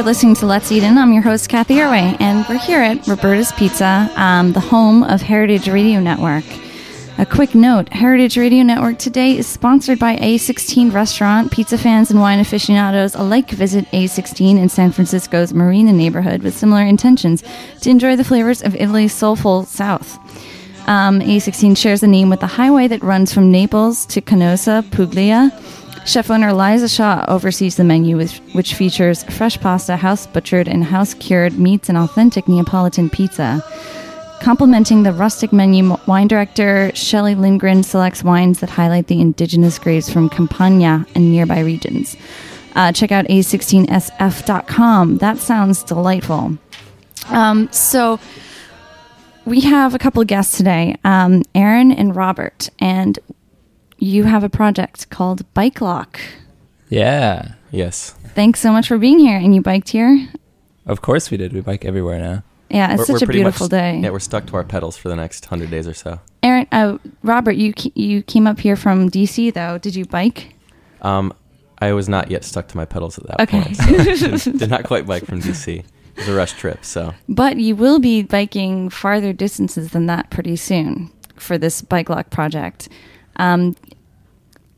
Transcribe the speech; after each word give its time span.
You're 0.00 0.06
listening 0.06 0.34
to 0.36 0.46
Let's 0.46 0.72
Eat 0.72 0.82
In. 0.82 0.96
I'm 0.96 1.12
your 1.12 1.20
host, 1.20 1.50
Kathy 1.50 1.74
Erway, 1.74 2.16
and 2.20 2.46
we're 2.48 2.56
here 2.56 2.80
at 2.80 3.06
Roberta's 3.06 3.52
Pizza, 3.52 4.10
um, 4.16 4.54
the 4.54 4.58
home 4.58 5.02
of 5.02 5.20
Heritage 5.20 5.68
Radio 5.68 6.00
Network. 6.00 6.44
A 7.18 7.26
quick 7.26 7.54
note 7.54 7.90
Heritage 7.90 8.38
Radio 8.38 8.62
Network 8.62 8.96
today 8.96 9.36
is 9.36 9.46
sponsored 9.46 9.98
by 9.98 10.16
A16 10.16 10.90
Restaurant. 10.90 11.52
Pizza 11.52 11.76
fans 11.76 12.10
and 12.10 12.18
wine 12.18 12.40
aficionados 12.40 13.14
alike 13.14 13.50
visit 13.50 13.84
A16 13.90 14.58
in 14.58 14.70
San 14.70 14.90
Francisco's 14.90 15.52
Marina 15.52 15.92
neighborhood 15.92 16.42
with 16.42 16.56
similar 16.56 16.82
intentions 16.82 17.44
to 17.82 17.90
enjoy 17.90 18.16
the 18.16 18.24
flavors 18.24 18.62
of 18.62 18.74
Italy's 18.76 19.12
soulful 19.12 19.64
South. 19.64 20.16
Um, 20.88 21.20
A16 21.20 21.76
shares 21.76 22.02
a 22.02 22.06
name 22.06 22.30
with 22.30 22.40
the 22.40 22.46
highway 22.46 22.88
that 22.88 23.02
runs 23.02 23.34
from 23.34 23.52
Naples 23.52 24.06
to 24.06 24.22
Canosa, 24.22 24.90
Puglia. 24.92 25.52
Chef 26.10 26.28
owner 26.28 26.52
Liza 26.52 26.88
Shaw 26.88 27.24
oversees 27.28 27.76
the 27.76 27.84
menu, 27.84 28.16
which, 28.16 28.38
which 28.50 28.74
features 28.74 29.22
fresh 29.22 29.60
pasta, 29.60 29.96
house 29.96 30.26
butchered, 30.26 30.66
and 30.66 30.82
house 30.82 31.14
cured 31.14 31.56
meats 31.56 31.88
and 31.88 31.96
authentic 31.96 32.48
Neapolitan 32.48 33.08
pizza. 33.08 33.64
Complementing 34.40 35.04
the 35.04 35.12
rustic 35.12 35.52
menu, 35.52 35.96
wine 36.08 36.26
director 36.26 36.90
Shelley 36.96 37.36
Lindgren 37.36 37.84
selects 37.84 38.24
wines 38.24 38.58
that 38.58 38.70
highlight 38.70 39.06
the 39.06 39.20
indigenous 39.20 39.78
grapes 39.78 40.12
from 40.12 40.28
Campania 40.28 41.06
and 41.14 41.30
nearby 41.30 41.60
regions. 41.60 42.16
Uh, 42.74 42.90
check 42.90 43.12
out 43.12 43.24
a16sf.com. 43.26 45.18
That 45.18 45.38
sounds 45.38 45.84
delightful. 45.84 46.58
Um, 47.28 47.70
so, 47.70 48.18
we 49.44 49.60
have 49.60 49.94
a 49.94 49.98
couple 49.98 50.24
guests 50.24 50.56
today, 50.56 50.96
um, 51.04 51.44
Aaron 51.54 51.92
and 51.92 52.16
Robert, 52.16 52.68
and 52.80 53.16
you 54.00 54.24
have 54.24 54.42
a 54.44 54.48
project 54.48 55.08
called 55.10 55.42
Bike 55.54 55.80
Luck. 55.80 56.20
Yeah. 56.88 57.52
Yes. 57.70 58.14
Thanks 58.34 58.60
so 58.60 58.72
much 58.72 58.88
for 58.88 58.98
being 58.98 59.18
here. 59.18 59.36
And 59.36 59.54
you 59.54 59.60
biked 59.62 59.90
here? 59.90 60.28
Of 60.86 61.02
course 61.02 61.30
we 61.30 61.36
did. 61.36 61.52
We 61.52 61.60
bike 61.60 61.84
everywhere 61.84 62.18
now. 62.18 62.42
Yeah, 62.68 62.92
it's 62.94 63.08
We're- 63.08 63.18
such 63.18 63.28
we're 63.28 63.32
a 63.32 63.34
beautiful 63.34 63.64
much- 63.64 63.70
day. 63.70 64.00
Yeah, 64.02 64.10
we're 64.10 64.18
stuck 64.20 64.46
to 64.46 64.56
our 64.56 64.64
pedals 64.64 64.96
for 64.96 65.08
the 65.08 65.16
next 65.16 65.44
hundred 65.46 65.70
days 65.70 65.86
or 65.88 65.94
so. 65.94 66.20
Aaron, 66.42 66.66
uh, 66.72 66.98
Robert, 67.22 67.56
you 67.56 67.72
you 67.94 68.22
came 68.22 68.46
up 68.46 68.60
here 68.60 68.76
from 68.76 69.10
DC 69.10 69.52
though. 69.52 69.78
Did 69.78 69.94
you 69.96 70.04
bike? 70.04 70.54
Um, 71.02 71.32
I 71.78 71.92
was 71.92 72.08
not 72.08 72.30
yet 72.30 72.44
stuck 72.44 72.68
to 72.68 72.76
my 72.76 72.84
pedals 72.84 73.18
at 73.18 73.26
that 73.26 73.40
Okay. 73.40 73.62
point. 73.62 73.76
So 73.76 73.86
did, 73.86 74.58
did 74.58 74.70
not 74.70 74.84
quite 74.84 75.04
bike 75.06 75.26
from 75.26 75.40
DC. 75.42 75.78
It 75.80 75.84
was 76.16 76.28
a 76.28 76.34
rush 76.34 76.52
trip. 76.52 76.84
So 76.84 77.14
But 77.28 77.56
you 77.56 77.74
will 77.74 77.98
be 77.98 78.22
biking 78.22 78.88
farther 78.90 79.32
distances 79.32 79.90
than 79.90 80.06
that 80.06 80.30
pretty 80.30 80.56
soon 80.56 81.10
for 81.36 81.58
this 81.58 81.82
bike 81.82 82.08
luck 82.08 82.30
project. 82.30 82.88
Um, 83.40 83.74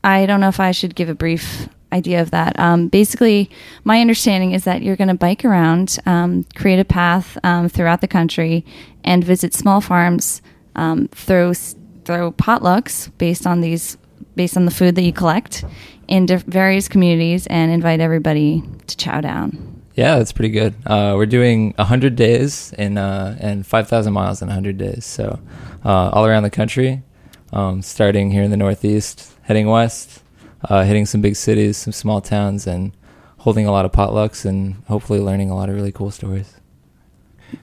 I 0.03 0.25
don't 0.25 0.39
know 0.39 0.47
if 0.47 0.59
I 0.59 0.71
should 0.71 0.95
give 0.95 1.09
a 1.09 1.15
brief 1.15 1.69
idea 1.91 2.21
of 2.21 2.31
that. 2.31 2.57
Um, 2.59 2.87
basically, 2.87 3.49
my 3.83 4.01
understanding 4.01 4.51
is 4.53 4.63
that 4.63 4.81
you're 4.81 4.95
going 4.95 5.09
to 5.09 5.13
bike 5.13 5.45
around, 5.45 5.99
um, 6.05 6.45
create 6.55 6.79
a 6.79 6.85
path 6.85 7.37
um, 7.43 7.69
throughout 7.69 8.01
the 8.01 8.07
country, 8.07 8.65
and 9.03 9.23
visit 9.23 9.53
small 9.53 9.79
farms, 9.81 10.41
um, 10.75 11.07
throw 11.09 11.53
throw 11.53 12.31
potlucks 12.33 13.11
based 13.17 13.47
on 13.47 13.61
these 13.61 13.97
based 14.35 14.57
on 14.57 14.65
the 14.65 14.71
food 14.71 14.95
that 14.95 15.03
you 15.03 15.13
collect 15.13 15.63
in 16.07 16.25
diff- 16.25 16.43
various 16.43 16.87
communities, 16.87 17.47
and 17.47 17.71
invite 17.71 17.99
everybody 17.99 18.63
to 18.87 18.97
chow 18.97 19.21
down. 19.21 19.81
Yeah, 19.95 20.17
that's 20.17 20.31
pretty 20.31 20.49
good. 20.49 20.73
Uh, 20.87 21.13
we're 21.15 21.27
doing 21.27 21.75
100 21.77 22.15
days 22.15 22.73
in, 22.79 22.97
uh, 22.97 23.37
and 23.39 23.63
5,000 23.65 24.11
miles 24.11 24.41
in 24.41 24.47
100 24.47 24.75
days. 24.75 25.05
So, 25.05 25.39
uh, 25.85 26.09
all 26.09 26.25
around 26.25 26.41
the 26.41 26.49
country, 26.49 27.03
um, 27.53 27.81
starting 27.83 28.31
here 28.31 28.43
in 28.43 28.51
the 28.51 28.57
Northeast, 28.57 29.31
heading 29.43 29.67
west, 29.67 30.21
uh, 30.69 30.83
hitting 30.83 31.05
some 31.05 31.21
big 31.21 31.35
cities, 31.35 31.77
some 31.77 31.93
small 31.93 32.19
towns, 32.19 32.65
and 32.65 32.91
holding 33.37 33.67
a 33.67 33.71
lot 33.71 33.85
of 33.85 33.91
potlucks 33.91 34.43
and 34.43 34.75
hopefully 34.87 35.19
learning 35.19 35.49
a 35.49 35.55
lot 35.55 35.69
of 35.69 35.75
really 35.75 35.91
cool 35.91 36.09
stories. 36.09 36.55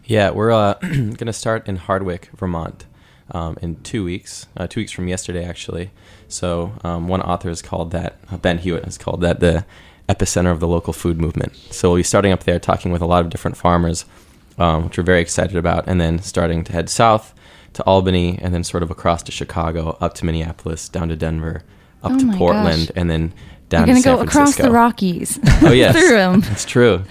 yeah, 0.04 0.30
we're 0.30 0.52
uh, 0.52 0.74
gonna 1.16 1.32
start 1.32 1.68
in 1.68 1.76
Hardwick, 1.76 2.30
Vermont, 2.36 2.86
um, 3.32 3.58
in 3.60 3.82
two 3.82 4.04
weeks. 4.04 4.46
Uh, 4.56 4.66
two 4.68 4.80
weeks 4.80 4.92
from 4.92 5.08
yesterday, 5.08 5.44
actually. 5.44 5.90
So 6.28 6.72
um, 6.84 7.08
one 7.08 7.20
author 7.20 7.48
has 7.48 7.60
called 7.60 7.90
that 7.90 8.18
uh, 8.30 8.36
Ben 8.36 8.58
Hewitt 8.58 8.84
has 8.84 8.96
called 8.96 9.20
that 9.22 9.40
the 9.40 9.66
epicenter 10.08 10.52
of 10.52 10.60
the 10.60 10.68
local 10.68 10.92
food 10.92 11.20
movement. 11.20 11.56
So 11.70 11.90
we'll 11.90 11.98
be 11.98 12.02
starting 12.04 12.32
up 12.32 12.44
there, 12.44 12.60
talking 12.60 12.92
with 12.92 13.02
a 13.02 13.06
lot 13.06 13.24
of 13.24 13.30
different 13.30 13.56
farmers, 13.56 14.04
um, 14.58 14.84
which 14.84 14.98
we're 14.98 15.04
very 15.04 15.20
excited 15.20 15.56
about, 15.56 15.88
and 15.88 16.00
then 16.00 16.20
starting 16.20 16.62
to 16.64 16.72
head 16.72 16.88
south 16.88 17.34
to 17.75 17.82
Albany, 17.84 18.38
and 18.42 18.53
then 18.54 18.64
sort 18.64 18.82
of 18.82 18.91
across 18.91 19.22
to 19.25 19.32
Chicago, 19.32 19.97
up 20.00 20.14
to 20.14 20.25
Minneapolis, 20.25 20.88
down 20.88 21.08
to 21.08 21.16
Denver, 21.16 21.62
up 22.03 22.12
Oh 22.12 22.19
to 22.19 22.36
Portland, 22.36 22.88
gosh. 22.88 22.97
and 22.97 23.08
then 23.10 23.32
down 23.69 23.86
you're 23.86 23.94
going 23.94 23.97
to 23.97 24.03
to 24.03 24.03
San 24.03 24.16
go 24.16 24.22
across 24.22 24.56
the 24.56 24.70
Rockies. 24.70 25.38
Oh 25.62 25.70
yes, 25.72 25.94
through 25.98 26.16
them. 26.16 26.42
It's 26.50 26.64
true. 26.64 27.04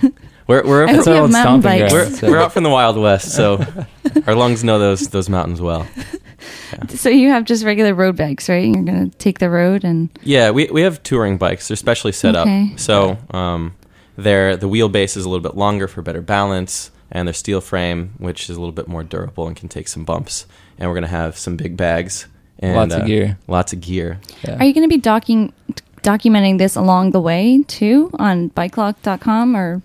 We're 0.47 0.63
we're 0.65 0.87
I 0.87 0.93
hope 0.93 1.03
from, 1.03 1.13
you 1.13 1.21
have 1.21 1.31
mountain 1.31 1.61
stomping 1.61 1.81
bikes. 1.81 1.93
we're, 1.93 2.03
grounds. 2.05 2.21
we're 2.23 2.37
out 2.39 2.51
from 2.53 2.63
the 2.63 2.69
Wild 2.71 2.97
West, 2.97 3.33
so 3.35 3.63
our 4.27 4.35
lungs 4.35 4.63
know 4.63 4.79
those 4.79 5.07
those 5.09 5.29
mountains 5.29 5.61
well. 5.61 5.87
So 6.89 7.09
you 7.09 7.29
have 7.29 7.45
just 7.45 7.63
regular 7.65 7.93
road 7.93 8.15
bikes, 8.15 8.47
right? 8.49 8.63
You're 8.65 8.83
going 8.83 9.09
to 9.11 9.17
take 9.17 9.39
the 9.39 9.49
road 9.49 9.83
and 9.83 10.09
Yeah, 10.23 10.51
we 10.51 10.67
we 10.71 10.81
have 10.81 11.01
touring 11.03 11.37
bikes. 11.37 11.67
They're 11.67 11.77
specially 11.77 12.11
set 12.13 12.35
Okay. 12.35 12.69
up, 12.73 12.79
so 12.79 13.17
um, 13.31 13.75
they're 14.17 14.55
the 14.57 14.67
wheelbase 14.69 15.17
is 15.17 15.25
a 15.25 15.29
little 15.29 15.43
bit 15.43 15.55
longer 15.57 15.87
for 15.87 16.01
better 16.01 16.21
balance, 16.21 16.91
and 17.11 17.27
their 17.27 17.33
steel 17.33 17.61
frame, 17.61 18.13
which 18.17 18.49
is 18.49 18.55
a 18.57 18.59
little 18.59 18.73
bit 18.73 18.87
more 18.87 19.03
durable 19.03 19.47
and 19.47 19.55
can 19.55 19.69
take 19.69 19.87
some 19.87 20.03
bumps. 20.05 20.45
And 20.77 20.89
we're 20.89 20.95
gonna 20.95 21.07
have 21.07 21.37
some 21.37 21.57
big 21.57 21.75
bags 21.77 22.27
and 22.61 22.75
Lots 22.75 22.93
of 22.93 23.01
uh, 23.03 23.05
gear. 23.05 23.37
Lots 23.47 23.73
of 23.73 23.81
gear. 23.81 24.19
Yeah. 24.43 24.57
Are 24.59 24.65
you 24.65 24.73
going 24.73 24.83
to 24.87 24.93
be 24.93 24.99
docking, 24.99 25.53
documenting 26.03 26.57
this 26.57 26.75
along 26.75 27.11
the 27.11 27.21
way 27.21 27.63
too 27.69 28.11
on 28.19 28.49
bikeluck.com 28.49 29.55
or 29.55 29.81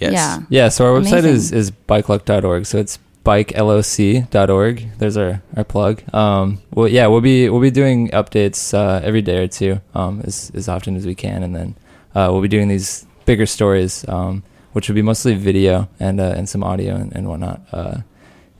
Yes. 0.00 0.12
yeah? 0.14 0.38
Yeah, 0.48 0.68
so 0.70 0.86
our 0.86 0.98
website 1.00 1.24
is, 1.24 1.52
Amazing. 1.52 1.58
is 1.58 1.70
bikeluck.org. 1.70 2.64
So 2.64 2.78
it's 2.78 2.98
bikeluck.org. 3.24 4.98
There's 4.98 5.16
our, 5.16 5.42
our 5.56 5.64
plug. 5.64 6.02
Um, 6.14 6.60
well, 6.72 6.88
yeah, 6.88 7.06
we'll 7.06 7.20
be 7.20 7.48
we'll 7.48 7.60
be 7.60 7.70
doing 7.70 8.08
updates 8.08 8.74
uh, 8.74 9.00
every 9.04 9.22
day 9.22 9.44
or 9.44 9.48
two, 9.48 9.80
um, 9.94 10.22
as 10.24 10.50
as 10.54 10.68
often 10.68 10.96
as 10.96 11.06
we 11.06 11.14
can, 11.14 11.42
and 11.42 11.54
then 11.54 11.74
uh, 12.14 12.28
we'll 12.32 12.42
be 12.42 12.48
doing 12.48 12.68
these 12.68 13.06
bigger 13.26 13.46
stories, 13.46 14.06
um, 14.08 14.42
which 14.72 14.88
would 14.88 14.94
be 14.94 15.02
mostly 15.02 15.34
video 15.34 15.88
and 16.00 16.20
uh, 16.20 16.34
and 16.36 16.48
some 16.48 16.62
audio 16.64 16.94
and, 16.96 17.12
and 17.14 17.28
whatnot. 17.28 17.60
Uh, 17.72 17.96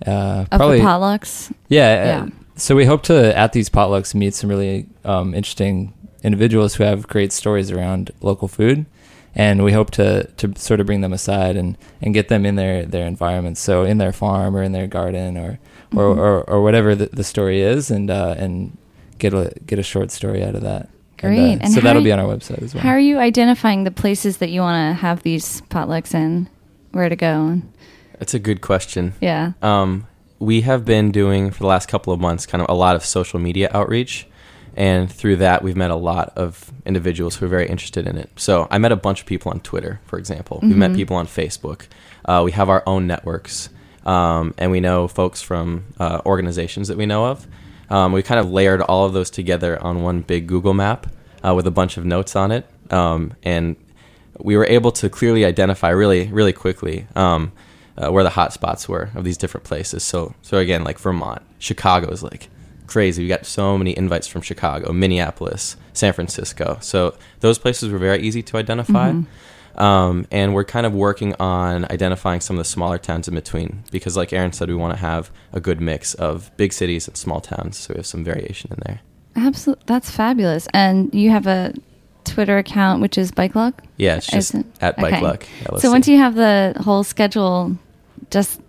uh, 0.06 0.45
Of 0.50 0.59
the 0.73 0.78
potlucks? 0.81 1.53
yeah, 1.69 2.05
Yeah. 2.05 2.23
uh, 2.25 2.27
so 2.56 2.75
we 2.77 2.84
hope 2.84 3.03
to 3.05 3.37
at 3.37 3.53
these 3.53 3.69
potlucks 3.71 4.15
meet 4.15 4.34
some 4.34 4.50
really 4.50 4.87
um, 5.05 5.34
interesting 5.34 5.93
individuals 6.23 6.75
who 6.75 6.84
have 6.84 7.06
great 7.09 7.33
stories 7.33 7.71
around 7.71 8.11
local 8.21 8.47
food, 8.49 8.84
and 9.34 9.65
we 9.65 9.73
hope 9.73 9.91
to 9.93 10.25
to 10.37 10.53
sort 10.56 10.81
of 10.81 10.87
bring 10.87 11.00
them 11.00 11.12
aside 11.12 11.56
and, 11.56 11.77
and 12.03 12.15
get 12.15 12.29
them 12.29 12.44
in 12.47 12.56
their, 12.56 12.84
their 12.84 13.06
environments, 13.06 13.61
so 13.61 13.84
in 13.84 13.99
their 13.99 14.12
farm 14.12 14.55
or 14.56 14.62
in 14.62 14.73
their 14.73 14.87
garden 14.87 15.37
or 15.37 15.59
or, 15.94 16.15
Mhm. 16.15 16.19
or, 16.19 16.43
or 16.50 16.62
whatever 16.62 16.94
the, 16.94 17.06
the 17.12 17.25
story 17.25 17.61
is, 17.61 17.91
and 17.91 18.11
uh, 18.11 18.34
and 18.39 18.77
get 19.19 19.34
a 19.34 19.53
get 19.67 19.79
a 19.79 19.83
short 19.83 20.11
story 20.11 20.43
out 20.44 20.55
of 20.55 20.62
that. 20.62 20.89
Great. 21.22 21.38
And, 21.38 21.60
uh, 21.62 21.65
And 21.65 21.72
so 21.72 21.81
that'll 21.81 22.03
be 22.03 22.12
on 22.12 22.19
our 22.19 22.27
website 22.27 22.62
as 22.62 22.75
well. 22.75 22.83
How 22.83 22.91
are 22.91 22.99
you 22.99 23.19
identifying 23.19 23.84
the 23.84 23.91
places 23.91 24.37
that 24.38 24.50
you 24.50 24.60
want 24.60 24.91
to 24.91 25.00
have 25.00 25.22
these 25.22 25.62
potlucks 25.71 26.15
in? 26.15 26.49
Where 26.93 27.09
to 27.09 27.16
go? 27.16 27.62
That's 28.19 28.34
a 28.34 28.38
good 28.38 28.60
question. 28.60 29.15
Yeah. 29.21 29.53
Um, 29.62 30.06
we 30.38 30.61
have 30.62 30.84
been 30.84 31.11
doing 31.12 31.50
for 31.50 31.61
the 31.61 31.66
last 31.66 31.88
couple 31.88 32.12
of 32.12 32.21
months 32.21 32.44
kind 32.47 32.61
of 32.61 32.69
a 32.69 32.75
lot 32.75 32.97
of 32.97 33.05
social 33.05 33.38
media 33.38 33.71
outreach, 33.72 34.27
and 34.77 35.11
through 35.11 35.37
that 35.37 35.62
we've 35.62 35.77
met 35.77 35.91
a 35.91 35.97
lot 35.97 36.32
of 36.37 36.71
individuals 36.84 37.37
who 37.37 37.46
are 37.46 37.49
very 37.49 37.69
interested 37.69 38.06
in 38.06 38.17
it. 38.19 38.29
So 38.37 38.67
I 38.70 38.79
met 38.79 38.91
a 38.93 38.96
bunch 38.96 39.20
of 39.20 39.26
people 39.26 39.50
on 39.52 39.61
Twitter, 39.61 40.00
for 40.06 40.19
example. 40.19 40.58
We 40.62 40.75
met 40.75 40.91
Mhm. 40.93 40.96
people 40.96 41.17
on 41.17 41.26
Facebook. 41.26 41.82
Uh, 42.25 42.43
we 42.44 42.52
have 42.52 42.69
our 42.69 42.82
own 42.87 43.06
networks, 43.06 43.69
um, 44.05 44.55
and 44.58 44.70
we 44.70 44.81
know 44.81 45.08
folks 45.08 45.41
from 45.43 45.85
uh, 46.00 46.20
organizations 46.26 46.88
that 46.88 46.96
we 46.96 47.06
know 47.06 47.26
of. 47.26 47.46
Um, 47.91 48.12
we 48.12 48.23
kind 48.23 48.41
of 48.41 48.50
layered 48.50 48.81
all 48.81 49.05
of 49.05 49.12
those 49.12 49.31
together 49.31 49.81
on 49.82 50.02
one 50.02 50.20
big 50.23 50.46
Google 50.46 50.75
map 50.75 51.06
uh, 51.44 51.55
with 51.55 51.67
a 51.67 51.71
bunch 51.71 51.97
of 51.97 52.05
notes 52.05 52.37
on 52.37 52.53
it, 52.53 52.67
um, 52.91 53.35
and 53.43 53.77
we 54.39 54.56
were 54.56 54.67
able 54.67 54.93
to 54.93 55.09
clearly 55.09 55.44
identify 55.44 55.91
really, 55.91 56.29
really 56.29 56.53
quickly 56.53 57.06
um, 57.15 57.53
uh, 57.97 58.11
where 58.11 58.25
the 58.25 58.31
hot 58.31 58.53
spots 58.53 58.89
were 58.89 59.11
of 59.15 59.25
these 59.25 59.37
different 59.37 59.65
places. 59.65 60.03
So, 60.03 60.35
so 60.43 60.59
again, 60.59 60.85
like 60.85 60.99
Vermont, 60.99 61.43
Chicago 61.59 62.11
is 62.11 62.23
like 62.23 62.49
crazy. 62.87 63.23
We 63.23 63.29
got 63.29 63.47
so 63.47 63.79
many 63.79 63.97
invites 63.97 64.27
from 64.27 64.43
Chicago, 64.43 64.93
Minneapolis, 64.93 65.77
San 65.93 66.12
Francisco. 66.12 66.79
So 66.81 67.17
those 67.41 67.59
places 67.59 67.91
were 67.91 67.99
very 67.99 68.23
easy 68.23 68.43
to 68.43 68.56
identify. 68.56 69.12
Mhm. 69.12 69.27
Um, 69.77 70.27
and 70.31 70.55
we're 70.55 70.65
kind 70.65 70.85
of 70.85 70.93
working 70.93 71.35
on 71.41 71.87
identifying 71.87 72.41
some 72.41 72.56
of 72.56 72.59
the 72.59 72.69
smaller 72.69 72.99
towns 72.99 73.27
in 73.27 73.35
between 73.35 73.85
because, 73.91 74.19
like 74.19 74.33
Aaron 74.33 74.53
said, 74.53 74.69
we 74.69 74.75
want 74.75 74.93
to 74.93 75.00
have 75.00 75.31
a 75.53 75.61
good 75.61 75.81
mix 75.81 76.12
of 76.15 76.50
big 76.59 76.75
cities 76.75 77.09
and 77.09 77.17
small 77.17 77.41
towns. 77.41 77.79
So 77.79 77.94
we 77.94 77.99
have 77.99 78.06
some 78.06 78.23
variation 78.23 78.71
in 78.71 78.81
there. 78.85 79.00
Absolutely. 79.37 79.84
That's 79.87 80.11
fabulous. 80.11 80.69
And 80.75 81.12
you 81.14 81.31
have 81.31 81.46
a 81.46 81.73
Twitter 82.25 82.58
account, 82.58 83.00
which 83.02 83.19
is 83.19 83.32
Bike 83.32 83.55
Luck? 83.55 83.82
Yeah, 83.96 84.17
it's 84.17 84.26
just 84.26 84.50
Isn't- 84.50 84.67
at 84.81 84.96
Bike 84.96 85.14
okay. 85.14 85.23
Luck. 85.23 85.46
So 85.79 85.90
once 85.90 86.08
you 86.08 86.19
have 86.19 86.34
the 86.34 86.75
whole 86.84 87.05
schedule, 87.05 87.76
just 88.31 88.61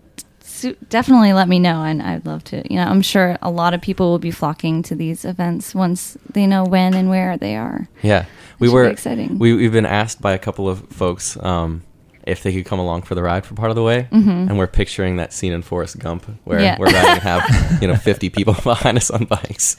su- 0.42 0.75
definitely 0.89 1.33
let 1.33 1.48
me 1.48 1.60
know, 1.60 1.83
and 1.83 2.01
I'd 2.01 2.25
love 2.25 2.44
to. 2.45 2.63
You 2.71 2.77
know, 2.77 2.86
I'm 2.86 3.01
sure 3.01 3.38
a 3.42 3.51
lot 3.51 3.74
of 3.74 3.81
people 3.81 4.10
will 4.10 4.19
be 4.19 4.31
flocking 4.31 4.81
to 4.83 4.95
these 4.95 5.25
events 5.25 5.75
once 5.75 6.18
they 6.31 6.48
know 6.48 6.63
when 6.63 6.94
and 6.94 7.10
where 7.10 7.38
they 7.38 7.56
are. 7.56 7.88
Yeah, 8.01 8.25
we 8.60 8.69
were 8.69 8.86
exciting. 8.86 9.38
We 9.39 9.54
we've 9.54 9.71
been 9.71 9.86
asked 9.86 10.21
by 10.21 10.33
a 10.33 10.39
couple 10.39 10.68
of 10.69 10.88
folks 10.89 11.38
um, 11.44 11.83
if 12.25 12.42
they 12.44 12.54
could 12.54 12.66
come 12.66 12.80
along 12.80 13.02
for 13.02 13.16
the 13.16 13.22
ride 13.24 13.46
for 13.46 13.54
part 13.56 13.70
of 13.70 13.75
the 13.75 13.84
way. 13.84 14.08
Mm-hmm. 14.12 14.30
And 14.30 14.58
we're 14.58 14.68
picturing 14.68 15.18
that 15.18 15.34
scene 15.34 15.52
in 15.54 15.62
Forrest 15.62 16.00
Gump 16.00 16.25
where 16.46 16.62
Yeah. 16.62 16.78
we're 16.80 16.86
riding 16.86 17.12
and 17.12 17.20
have 17.22 17.81
you 17.81 17.88
know 17.88 17.96
50 17.96 18.30
people 18.30 18.54
behind 18.64 18.98
us 18.98 19.12
on 19.12 19.25
bikes. 19.25 19.75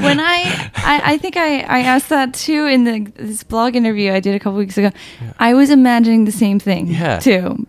when 0.00 0.18
I, 0.20 0.70
I, 0.76 1.00
I 1.12 1.18
think 1.18 1.36
I, 1.36 1.60
I 1.60 1.80
asked 1.80 2.08
that 2.08 2.32
too 2.34 2.66
in 2.66 2.84
the 2.84 3.00
this 3.22 3.42
blog 3.42 3.76
interview 3.76 4.12
I 4.12 4.20
did 4.20 4.34
a 4.34 4.38
couple 4.38 4.58
weeks 4.58 4.78
ago. 4.78 4.90
I 5.38 5.54
was 5.54 5.70
imagining 5.70 6.24
the 6.24 6.32
same 6.32 6.58
thing 6.58 6.86
Yeah. 6.88 7.18
too. 7.18 7.66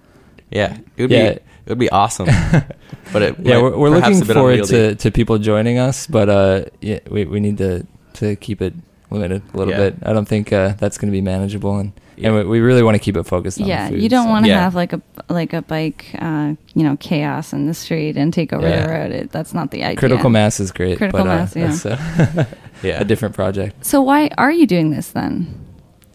Yeah, 0.52 0.78
it 0.98 1.02
would 1.02 1.12
Yeah. 1.12 1.30
be 1.34 1.40
it 1.66 1.70
would 1.70 1.80
be 1.80 1.90
awesome. 1.90 2.28
but 3.14 3.22
it 3.22 3.36
yeah, 3.40 3.62
we're, 3.62 3.78
we're 3.78 3.90
looking 3.90 4.24
forward 4.24 4.60
unwieldy. 4.60 4.68
to, 4.68 4.96
to 4.96 5.12
people 5.12 5.38
joining 5.38 5.78
us, 5.80 6.08
but 6.08 6.30
uh, 6.30 6.66
yeah, 6.82 7.00
we 7.10 7.26
we 7.26 7.40
need 7.40 7.58
to 7.58 7.86
to 8.16 8.36
keep 8.36 8.62
it 8.62 8.74
limited 9.12 9.42
a 9.54 9.58
little 9.58 9.74
Yeah. 9.74 9.90
bit. 9.90 9.96
I 10.04 10.14
don't 10.14 10.28
think 10.28 10.52
uh, 10.54 10.74
that's 10.80 10.98
going 10.98 11.12
to 11.12 11.16
be 11.16 11.22
manageable, 11.22 11.78
and 11.78 11.92
Yeah. 12.24 12.30
and 12.30 12.38
we, 12.38 12.44
we 12.46 12.60
really 12.60 12.82
want 12.84 12.96
to 12.96 13.00
keep 13.00 13.16
it 13.18 13.24
focused 13.24 13.60
on. 13.62 13.68
Yeah, 13.68 13.86
the 13.90 13.94
food, 13.96 14.04
you 14.04 14.10
don't 14.10 14.26
so- 14.26 14.30
want 14.32 14.46
to 14.46 14.50
Yeah. 14.50 14.62
have 14.62 14.76
like 14.76 14.94
a 14.94 15.02
like 15.30 15.54
a 15.54 15.62
bike, 15.62 16.06
uh, 16.20 16.54
you 16.74 16.84
know, 16.84 16.98
chaos 16.98 17.54
in 17.54 17.68
the 17.68 17.74
street 17.74 18.18
and 18.18 18.34
take 18.34 18.54
over 18.54 18.68
Yeah. 18.68 18.86
the 18.86 18.92
road. 18.92 19.12
It, 19.12 19.32
that's 19.32 19.54
not 19.54 19.72
the 19.72 19.84
idea. 19.84 19.98
critical 19.98 20.30
mass 20.30 20.60
is 20.60 20.72
great. 20.72 20.98
Critical 20.98 21.24
but, 21.24 21.30
uh, 21.30 21.36
mass, 21.36 21.56
yeah. 21.56 21.68
That's 21.68 21.86
uh, 21.86 22.46
Yeah, 22.84 23.00
a 23.02 23.06
different 23.06 23.36
project. 23.36 23.86
So 23.86 24.02
why 24.02 24.30
are 24.38 24.52
you 24.52 24.66
doing 24.68 24.92
this 24.92 25.10
then? 25.12 25.48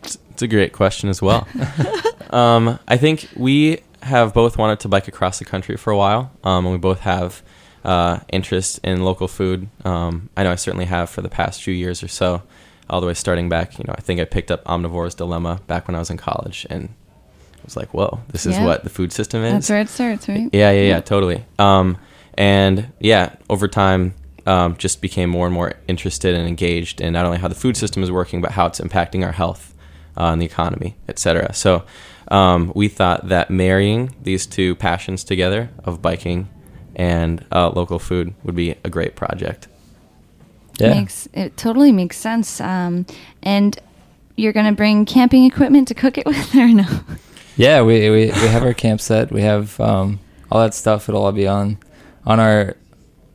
It's 0.02 0.42
a 0.42 0.46
great 0.48 0.72
question 0.72 1.08
as 1.08 1.20
well. 1.22 1.48
um, 2.30 2.78
I 2.86 2.96
think 2.96 3.28
we 3.36 3.80
have 4.02 4.32
both 4.34 4.56
wanted 4.58 4.80
to 4.80 4.88
bike 4.88 5.08
across 5.08 5.38
the 5.38 5.44
country 5.44 5.76
for 5.76 5.90
a 5.92 5.96
while, 5.96 6.30
um, 6.44 6.64
and 6.66 6.72
we 6.72 6.78
both 6.78 7.00
have 7.00 7.42
uh, 7.84 8.20
interest 8.32 8.80
in 8.84 9.02
local 9.02 9.26
food. 9.28 9.68
Um, 9.84 10.28
I 10.36 10.44
know 10.44 10.52
I 10.52 10.56
certainly 10.56 10.84
have 10.86 11.10
for 11.10 11.22
the 11.22 11.28
past 11.28 11.62
few 11.62 11.74
years 11.74 12.02
or 12.02 12.08
so, 12.08 12.42
all 12.90 13.00
the 13.00 13.06
way 13.06 13.14
starting 13.14 13.48
back. 13.48 13.78
You 13.78 13.84
know, 13.86 13.94
I 13.96 14.00
think 14.00 14.20
I 14.20 14.24
picked 14.24 14.50
up 14.50 14.64
Omnivore's 14.64 15.14
Dilemma 15.14 15.60
back 15.66 15.86
when 15.88 15.94
I 15.94 15.98
was 15.98 16.10
in 16.10 16.16
college, 16.16 16.66
and 16.70 16.88
I 17.56 17.60
was 17.64 17.76
like, 17.76 17.92
"Whoa, 17.94 18.20
this 18.32 18.46
is 18.46 18.56
Yeah. 18.56 18.64
what 18.64 18.84
the 18.84 18.90
food 18.90 19.12
system 19.12 19.42
is." 19.44 19.52
That's 19.52 19.70
where 19.70 19.80
it 19.80 19.88
starts, 19.88 20.28
right? 20.28 20.48
Yeah, 20.52 20.70
yeah, 20.70 20.82
yeah, 20.88 21.00
totally. 21.00 21.44
Um, 21.58 21.98
and 22.36 22.88
yeah, 23.00 23.30
over 23.50 23.68
time, 23.68 24.14
um, 24.46 24.76
just 24.78 25.02
became 25.02 25.28
more 25.28 25.46
and 25.46 25.52
more 25.54 25.74
interested 25.88 26.34
and 26.34 26.48
engaged 26.48 27.00
in 27.00 27.12
not 27.12 27.26
only 27.26 27.38
how 27.38 27.48
the 27.48 27.54
food 27.54 27.76
system 27.76 28.02
is 28.02 28.10
working, 28.10 28.40
but 28.40 28.52
how 28.52 28.66
it's 28.66 28.80
impacting 28.80 29.24
our 29.24 29.32
health 29.32 29.74
uh, 30.16 30.26
and 30.32 30.40
the 30.40 30.46
economy, 30.46 30.96
etc. 31.08 31.52
So 31.52 31.84
um, 32.28 32.72
we 32.74 32.88
thought 32.88 33.28
that 33.28 33.50
marrying 33.50 34.14
these 34.22 34.46
two 34.46 34.74
passions 34.76 35.22
together 35.24 35.68
of 35.84 36.00
biking 36.00 36.48
and 36.96 37.44
uh, 37.52 37.70
local 37.70 37.98
food 37.98 38.34
would 38.42 38.54
be 38.56 38.74
a 38.84 38.88
great 38.90 39.14
project. 39.16 39.68
Yeah, 40.78 40.94
Makes 40.94 41.28
it 41.32 41.56
totally 41.56 41.92
makes 41.92 42.16
sense. 42.16 42.60
Um, 42.60 43.06
and 43.42 43.78
you're 44.36 44.52
gonna 44.52 44.72
bring 44.72 45.04
camping 45.04 45.44
equipment 45.44 45.88
to 45.88 45.94
cook 45.94 46.18
it 46.18 46.26
with, 46.30 46.54
or 46.54 46.68
no? 46.68 46.86
yeah. 47.56 47.82
We, 47.82 48.10
we 48.10 48.26
we 48.26 48.48
have 48.48 48.62
our 48.62 48.74
camp 48.74 49.00
set. 49.00 49.32
We 49.32 49.42
have 49.42 49.78
um, 49.80 50.20
all 50.50 50.60
that 50.60 50.74
stuff. 50.74 51.08
It'll 51.08 51.24
all 51.24 51.32
be 51.32 51.46
on 51.46 51.78
on 52.24 52.38
our 52.40 52.76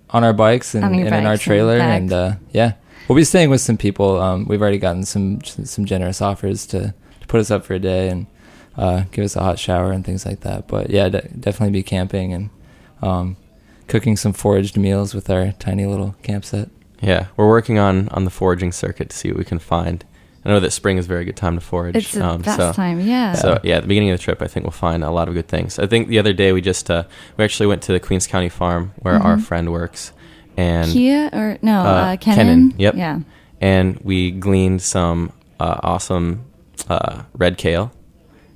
on 0.09 0.23
our 0.23 0.33
bikes 0.33 0.75
and, 0.75 0.85
and 0.85 0.95
in 0.95 1.13
our 1.13 1.21
bikes 1.21 1.25
and 1.25 1.41
trailer, 1.41 1.77
and 1.77 2.13
uh, 2.13 2.33
yeah, 2.51 2.73
we'll 3.07 3.15
be 3.15 3.23
staying 3.23 3.49
with 3.49 3.61
some 3.61 3.77
people. 3.77 4.21
Um, 4.21 4.45
we've 4.47 4.61
already 4.61 4.77
gotten 4.77 5.03
some 5.03 5.41
some 5.43 5.85
generous 5.85 6.21
offers 6.21 6.65
to, 6.67 6.93
to 7.19 7.27
put 7.27 7.39
us 7.39 7.51
up 7.51 7.65
for 7.65 7.73
a 7.73 7.79
day 7.79 8.09
and 8.09 8.27
uh, 8.77 9.03
give 9.11 9.25
us 9.25 9.35
a 9.35 9.41
hot 9.41 9.59
shower 9.59 9.91
and 9.91 10.05
things 10.05 10.25
like 10.25 10.41
that. 10.41 10.67
But 10.67 10.89
yeah, 10.89 11.09
de- 11.09 11.27
definitely 11.27 11.73
be 11.73 11.83
camping 11.83 12.31
and 12.33 12.49
um, 13.01 13.37
cooking 13.87 14.15
some 14.15 14.33
foraged 14.33 14.77
meals 14.77 15.13
with 15.13 15.29
our 15.29 15.51
tiny 15.53 15.85
little 15.85 16.15
camp 16.23 16.45
set. 16.45 16.69
Yeah, 17.03 17.27
we're 17.37 17.47
working 17.49 17.77
on 17.79 18.09
on 18.09 18.25
the 18.25 18.31
foraging 18.31 18.71
circuit 18.71 19.09
to 19.09 19.15
see 19.17 19.29
what 19.29 19.37
we 19.37 19.45
can 19.45 19.59
find. 19.59 20.03
I 20.45 20.49
know 20.49 20.59
that 20.59 20.71
spring 20.71 20.97
is 20.97 21.05
a 21.05 21.07
very 21.07 21.23
good 21.23 21.37
time 21.37 21.55
to 21.55 21.61
forage. 21.61 21.95
It's 21.95 22.11
the 22.11 22.25
um, 22.25 22.41
best 22.41 22.57
so- 22.57 22.73
time, 22.73 22.99
yeah. 22.99 23.33
So 23.33 23.59
yeah, 23.63 23.77
at 23.77 23.81
the 23.83 23.87
beginning 23.87 24.09
of 24.11 24.17
the 24.19 24.23
trip, 24.23 24.41
I 24.41 24.47
think 24.47 24.65
we'll 24.65 24.71
find 24.71 25.03
a 25.03 25.09
lot 25.11 25.27
of 25.29 25.33
good 25.35 25.47
things. 25.47 25.79
I 25.79 25.87
think 25.87 26.09
the 26.09 26.19
other 26.19 26.33
day 26.33 26.51
we 26.51 26.59
just 26.61 26.89
uh, 26.91 27.03
we 27.37 27.43
actually 27.45 27.67
went 27.67 27.81
to 27.83 27.93
the 27.93 27.99
Queens 27.99 28.27
County 28.27 28.49
farm 28.49 28.91
where 28.99 29.15
our 29.15 29.37
Mhm. 29.37 29.41
friend 29.43 29.71
works, 29.71 30.11
and 30.57 30.91
Kia 30.91 31.29
or 31.31 31.57
no, 31.61 31.79
uh, 31.79 31.83
uh, 31.83 32.15
Kenan? 32.17 32.37
Kenan, 32.71 32.73
yep. 32.79 32.95
Yeah. 32.95 33.19
and 33.61 33.97
we 34.03 34.31
gleaned 34.31 34.81
some 34.81 35.31
uh, 35.59 35.79
awesome 35.81 36.43
uh, 36.89 37.23
red 37.37 37.57
kale 37.57 37.91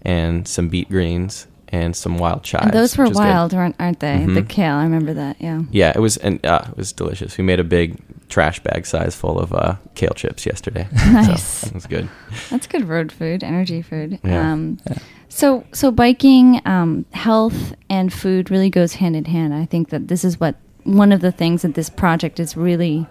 and 0.02 0.46
some 0.48 0.68
beet 0.70 0.90
greens 0.90 1.48
and 1.70 1.96
some 1.96 2.18
wild 2.18 2.44
chives. 2.44 2.66
And 2.66 2.74
those 2.74 2.98
were 2.98 3.06
which 3.06 3.12
is 3.12 3.18
good. 3.18 3.24
wild, 3.24 3.54
weren't 3.54 3.76
aren't 3.80 4.00
they? 4.02 4.26
The 4.26 4.42
Mhm. 4.42 4.50
kale, 4.50 4.76
I 4.76 4.84
remember 4.84 5.14
that. 5.14 5.38
Yeah. 5.40 5.62
Yeah, 5.72 5.94
it 5.96 6.00
was 6.02 6.18
and 6.18 6.46
uh, 6.46 6.66
it 6.72 6.78
was 6.78 6.92
delicious. 6.92 7.38
We 7.38 7.44
made 7.46 7.60
a 7.62 7.64
big 7.64 7.96
trash 8.30 8.60
bag 8.60 8.86
size 8.86 9.16
full 9.16 9.40
of 9.40 9.54
uh, 9.54 9.76
kale 9.96 10.14
chips 10.16 10.46
yesterday. 10.46 10.88
Nice. 11.12 11.44
So 11.44 11.68
that 11.68 11.74
was 11.76 11.86
good. 11.88 12.10
That's 12.50 12.68
good 12.68 12.88
road 12.88 13.12
food, 13.12 13.44
energy 13.44 13.82
food. 13.82 14.20
Yeah. 14.24 14.52
Um, 14.52 14.80
Yeah. 14.90 14.98
So, 15.30 15.66
so 15.74 15.92
biking, 15.92 16.62
um, 16.66 17.06
health, 17.12 17.74
and 17.90 18.12
food 18.14 18.50
really 18.50 18.70
goes 18.70 18.94
hand 18.94 19.16
in 19.16 19.26
hand. 19.26 19.54
I 19.54 19.66
think 19.66 19.90
that 19.90 20.08
this 20.08 20.24
is 20.24 20.40
what 20.40 20.56
one 20.84 21.12
of 21.12 21.20
the 21.22 21.32
things 21.34 21.62
that 21.64 21.74
this 21.76 21.90
project 21.90 22.40
is 22.40 22.56
really 22.58 23.06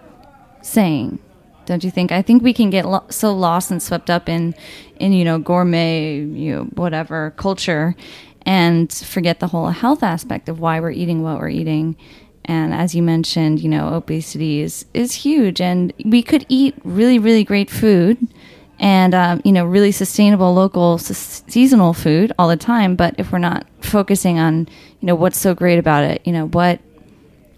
saying. 0.61 1.19
Don't 1.65 1.83
you 1.83 1.91
think? 1.91 2.11
I 2.11 2.21
think 2.21 2.41
we 2.43 2.53
can 2.53 2.69
get 2.69 2.85
lo- 2.85 3.05
so 3.09 3.33
lost 3.33 3.71
and 3.71 3.81
swept 3.83 4.09
up 4.09 4.27
in, 4.29 4.55
in 4.99 5.13
you 5.13 5.23
know, 5.25 5.37
gourmet, 5.37 6.15
you 6.19 6.55
know, 6.55 6.63
whatever 6.75 7.31
culture, 7.37 7.95
and 8.45 8.91
forget 8.91 9.39
the 9.39 9.47
whole 9.47 9.67
health 9.69 10.01
aspect 10.01 10.49
of 10.49 10.59
why 10.59 10.79
we're 10.79 10.91
eating 10.91 11.21
what 11.23 11.37
we're 11.39 11.49
eating. 11.49 11.95
And 12.47 12.73
as 12.73 12.95
you 12.95 13.03
mentioned, 13.03 13.59
you 13.59 13.69
know, 13.69 13.93
obesity 13.93 14.61
is 14.61 14.85
is 14.93 15.13
huge, 15.13 15.59
and 15.61 15.91
we 16.05 16.23
could 16.23 16.45
eat 16.49 16.75
really, 16.83 17.19
really 17.19 17.43
great 17.43 17.69
food 17.69 18.17
and 18.79 19.13
um, 19.15 19.41
you 19.43 19.51
know 19.51 19.65
really 19.65 19.91
sustainable 19.91 20.53
local 20.53 20.95
s- 20.95 21.43
seasonal 21.47 21.93
food 21.93 22.31
all 22.37 22.47
the 22.47 22.55
time. 22.57 22.95
But 22.95 23.15
if 23.17 23.31
we're 23.31 23.39
not 23.39 23.65
focusing 23.81 24.39
on 24.39 24.67
you 25.01 25.07
know 25.07 25.15
what's 25.15 25.37
so 25.37 25.53
great 25.55 25.79
about 25.79 26.03
it 26.03 26.21
you 26.25 26.33
know 26.33 26.47
what 26.47 26.79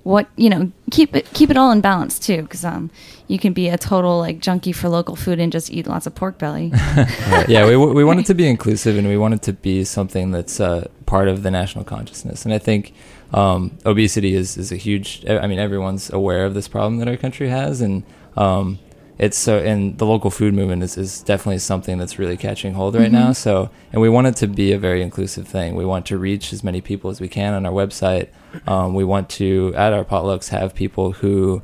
what 0.04 0.28
you 0.38 0.50
know 0.50 0.72
keep 0.92 1.16
it 1.16 1.32
keep 1.34 1.50
it 1.50 1.58
all 1.58 1.72
in 1.72 1.82
balance 1.82 2.18
too. 2.20 2.42
Because 2.44 2.64
um 2.64 2.90
you 3.28 3.38
can 3.38 3.54
be 3.54 3.68
a 3.68 3.78
total 3.78 4.18
like 4.18 4.40
junkie 4.40 4.72
for 4.72 4.90
local 4.90 5.16
food 5.16 5.40
and 5.40 5.52
just 5.52 5.70
eat 5.70 5.88
lots 5.88 6.08
of 6.08 6.16
pork 6.16 6.38
belly. 6.40 6.72
Yeah, 7.48 7.68
we 7.68 7.76
we 7.78 8.04
want 8.04 8.20
it 8.22 8.26
to 8.28 8.34
be 8.34 8.48
inclusive, 8.48 8.98
and 8.98 9.08
we 9.08 9.18
want 9.18 9.34
it 9.34 9.42
to 9.44 9.54
be 9.54 9.84
something 9.84 10.32
that's 10.32 10.60
uh, 10.60 10.88
part 11.06 11.28
of 11.28 11.44
the 11.44 11.52
national 11.52 11.84
consciousness. 11.84 12.46
And 12.46 12.54
I 12.54 12.60
think 12.60 12.94
um, 13.34 13.78
obesity 13.86 14.34
is 14.36 14.58
is 14.58 14.72
a 14.72 14.76
huge. 14.76 15.24
I 15.28 15.46
mean, 15.48 15.60
everyone's 15.60 16.12
aware 16.12 16.46
of 16.46 16.54
this 16.54 16.68
problem 16.68 16.98
that 16.98 17.08
our 17.08 17.18
country 17.18 17.50
has, 17.50 17.82
and 17.82 18.04
um, 18.38 18.80
it's 19.18 19.38
so. 19.38 19.60
And 19.60 19.98
the 19.98 20.06
local 20.06 20.32
food 20.32 20.54
movement 20.54 20.82
is, 20.82 20.98
is 20.98 21.22
definitely 21.22 21.60
something 21.60 21.98
that's 21.98 22.18
really 22.18 22.38
catching 22.38 22.74
hold 22.74 22.96
right 22.96 23.12
now. 23.12 23.34
So, 23.34 23.70
and 23.94 24.02
we 24.02 24.10
want 24.10 24.28
it 24.28 24.36
to 24.38 24.48
be 24.48 24.72
a 24.72 24.80
very 24.80 25.02
inclusive 25.02 25.48
thing. 25.48 25.76
We 25.76 25.86
want 25.86 26.06
to 26.08 26.18
reach 26.18 26.52
as 26.54 26.64
many 26.64 26.82
people 26.82 27.10
as 27.12 27.22
we 27.22 27.28
can 27.28 27.54
on 27.54 27.66
our 27.66 27.72
website. 27.72 28.30
Um, 28.66 28.94
we 28.96 29.04
want 29.04 29.30
to 29.32 29.74
at 29.76 29.94
our 29.94 30.04
potlucks 30.04 30.50
have 30.50 30.74
people 30.74 31.12
who 31.12 31.62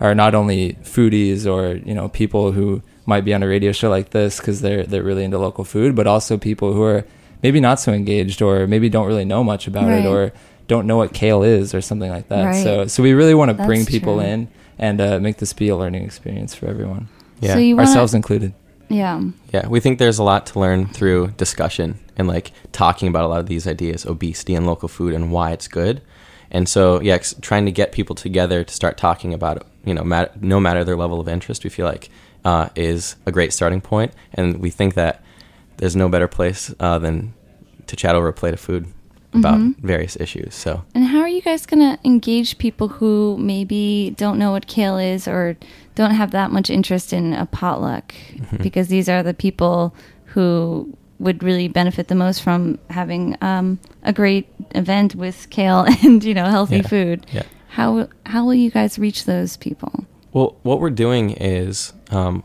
are 0.00 0.14
not 0.14 0.34
only 0.36 0.74
foodies 0.84 1.50
or 1.50 1.74
you 1.84 1.94
know 1.94 2.08
people 2.08 2.52
who 2.52 2.80
might 3.06 3.24
be 3.24 3.34
on 3.34 3.42
a 3.42 3.48
radio 3.48 3.72
show 3.72 3.90
like 3.90 4.10
this 4.10 4.38
because 4.38 4.60
they're 4.60 4.84
they're 4.84 5.02
really 5.02 5.24
into 5.24 5.38
local 5.38 5.64
food, 5.64 5.96
but 5.96 6.06
also 6.06 6.36
people 6.38 6.74
who 6.74 6.82
are 6.84 7.04
maybe 7.42 7.58
not 7.58 7.80
so 7.80 7.92
engaged 7.92 8.40
or 8.42 8.66
maybe 8.68 8.88
don't 8.88 9.06
really 9.06 9.24
know 9.24 9.42
much 9.42 9.66
about 9.66 9.88
Right. 9.88 10.04
it 10.04 10.06
or 10.06 10.32
don't 10.68 10.86
know 10.86 10.96
what 10.96 11.12
kale 11.12 11.42
is 11.42 11.74
or 11.74 11.80
something 11.80 12.10
like 12.10 12.28
that. 12.28 12.44
Right. 12.44 12.62
So 12.62 12.86
so 12.86 13.02
we 13.02 13.12
really 13.14 13.34
want 13.34 13.50
to 13.56 13.64
bring 13.66 13.84
people 13.84 14.16
true. 14.18 14.24
in 14.26 14.48
and 14.78 15.00
uh, 15.00 15.18
make 15.18 15.38
this 15.38 15.52
be 15.52 15.68
a 15.68 15.76
learning 15.76 16.04
experience 16.04 16.54
for 16.54 16.66
everyone, 16.66 17.08
Yeah. 17.40 17.54
so 17.54 17.58
you 17.58 17.74
want 17.76 17.88
ourselves 17.88 18.14
included. 18.14 18.52
yeah 18.88 19.20
Yeah, 19.52 19.66
we 19.66 19.80
think 19.80 19.98
there's 19.98 20.20
a 20.20 20.22
lot 20.22 20.46
to 20.46 20.60
learn 20.60 20.86
through 20.86 21.28
discussion 21.36 21.98
and 22.16 22.28
like 22.28 22.52
talking 22.70 23.08
about 23.08 23.24
a 23.24 23.28
lot 23.28 23.40
of 23.40 23.46
these 23.46 23.66
ideas, 23.66 24.06
obesity 24.06 24.54
and 24.54 24.66
local 24.66 24.88
food 24.88 25.12
and 25.14 25.32
why 25.32 25.50
it's 25.50 25.66
good. 25.68 26.00
And 26.50 26.68
so, 26.68 27.00
yeah, 27.02 27.14
ex- 27.14 27.34
trying 27.42 27.66
to 27.66 27.72
get 27.72 27.92
people 27.92 28.14
together 28.14 28.62
to 28.64 28.72
start 28.74 28.96
talking 28.96 29.34
about 29.34 29.66
you 29.84 29.94
know, 29.94 30.04
mat- 30.04 30.40
no 30.42 30.60
matter 30.60 30.84
their 30.84 30.96
level 30.96 31.18
of 31.20 31.28
interest, 31.28 31.64
we 31.64 31.70
feel 31.70 31.86
like 31.86 32.08
uh, 32.44 32.68
is 32.76 33.16
a 33.26 33.32
great 33.32 33.52
starting 33.52 33.80
point. 33.80 34.12
And 34.34 34.58
we 34.58 34.70
think 34.70 34.94
that 34.94 35.22
there's 35.78 35.96
no 35.96 36.08
better 36.08 36.28
place 36.28 36.72
uh, 36.80 36.98
than 36.98 37.34
to 37.86 37.96
chat 37.96 38.14
over 38.14 38.28
a 38.28 38.32
plate 38.32 38.54
of 38.54 38.60
food 38.60 38.86
about 39.38 39.58
Mhm. 39.58 39.74
various 39.82 40.16
issues. 40.20 40.54
So, 40.54 40.82
and 40.94 41.04
how 41.04 41.20
are 41.20 41.28
you 41.28 41.40
guys 41.42 41.66
going 41.66 41.80
to 41.80 41.98
engage 42.04 42.58
people 42.58 42.88
who 42.88 43.36
maybe 43.38 44.14
don't 44.16 44.38
know 44.38 44.50
what 44.52 44.66
kale 44.66 44.98
is 44.98 45.26
or 45.28 45.56
don't 45.94 46.12
have 46.12 46.30
that 46.32 46.50
much 46.52 46.70
interest 46.70 47.12
in 47.12 47.32
a 47.34 47.46
potluck 47.46 48.14
Mm-hmm. 48.36 48.62
because 48.62 48.88
these 48.88 49.08
are 49.08 49.22
the 49.22 49.34
people 49.34 49.94
who 50.34 50.92
would 51.18 51.42
really 51.42 51.66
benefit 51.68 52.06
the 52.08 52.14
most 52.14 52.42
from 52.42 52.78
having 52.90 53.36
um, 53.40 53.78
a 54.04 54.12
great 54.12 54.46
event 54.74 55.14
with 55.16 55.48
kale 55.50 55.84
and 56.04 56.22
you 56.22 56.32
know 56.34 56.44
healthy 56.46 56.76
Yeah. 56.76 56.88
food. 56.88 57.26
yeah. 57.32 57.42
How 57.68 58.08
how 58.26 58.44
will 58.44 58.54
you 58.54 58.70
guys 58.70 58.98
reach 58.98 59.24
those 59.24 59.56
people? 59.56 60.04
Well, 60.32 60.56
what 60.62 60.78
we're 60.80 60.90
doing 61.06 61.30
is 61.30 61.92
um, 62.10 62.42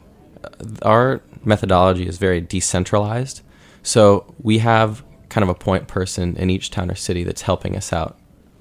our 0.81 1.21
methodology 1.45 2.07
is 2.07 2.17
very 2.17 2.41
decentralized. 2.41 3.41
So 3.83 4.33
we 4.41 4.59
have 4.59 5.03
kind 5.33 5.43
of 5.43 5.49
a 5.49 5.55
point 5.55 5.87
person 5.87 6.35
in 6.37 6.49
each 6.49 6.69
town 6.71 6.89
or 6.91 6.95
city 6.95 7.23
that's 7.23 7.41
helping 7.43 7.75
us 7.75 7.91
out 7.91 8.17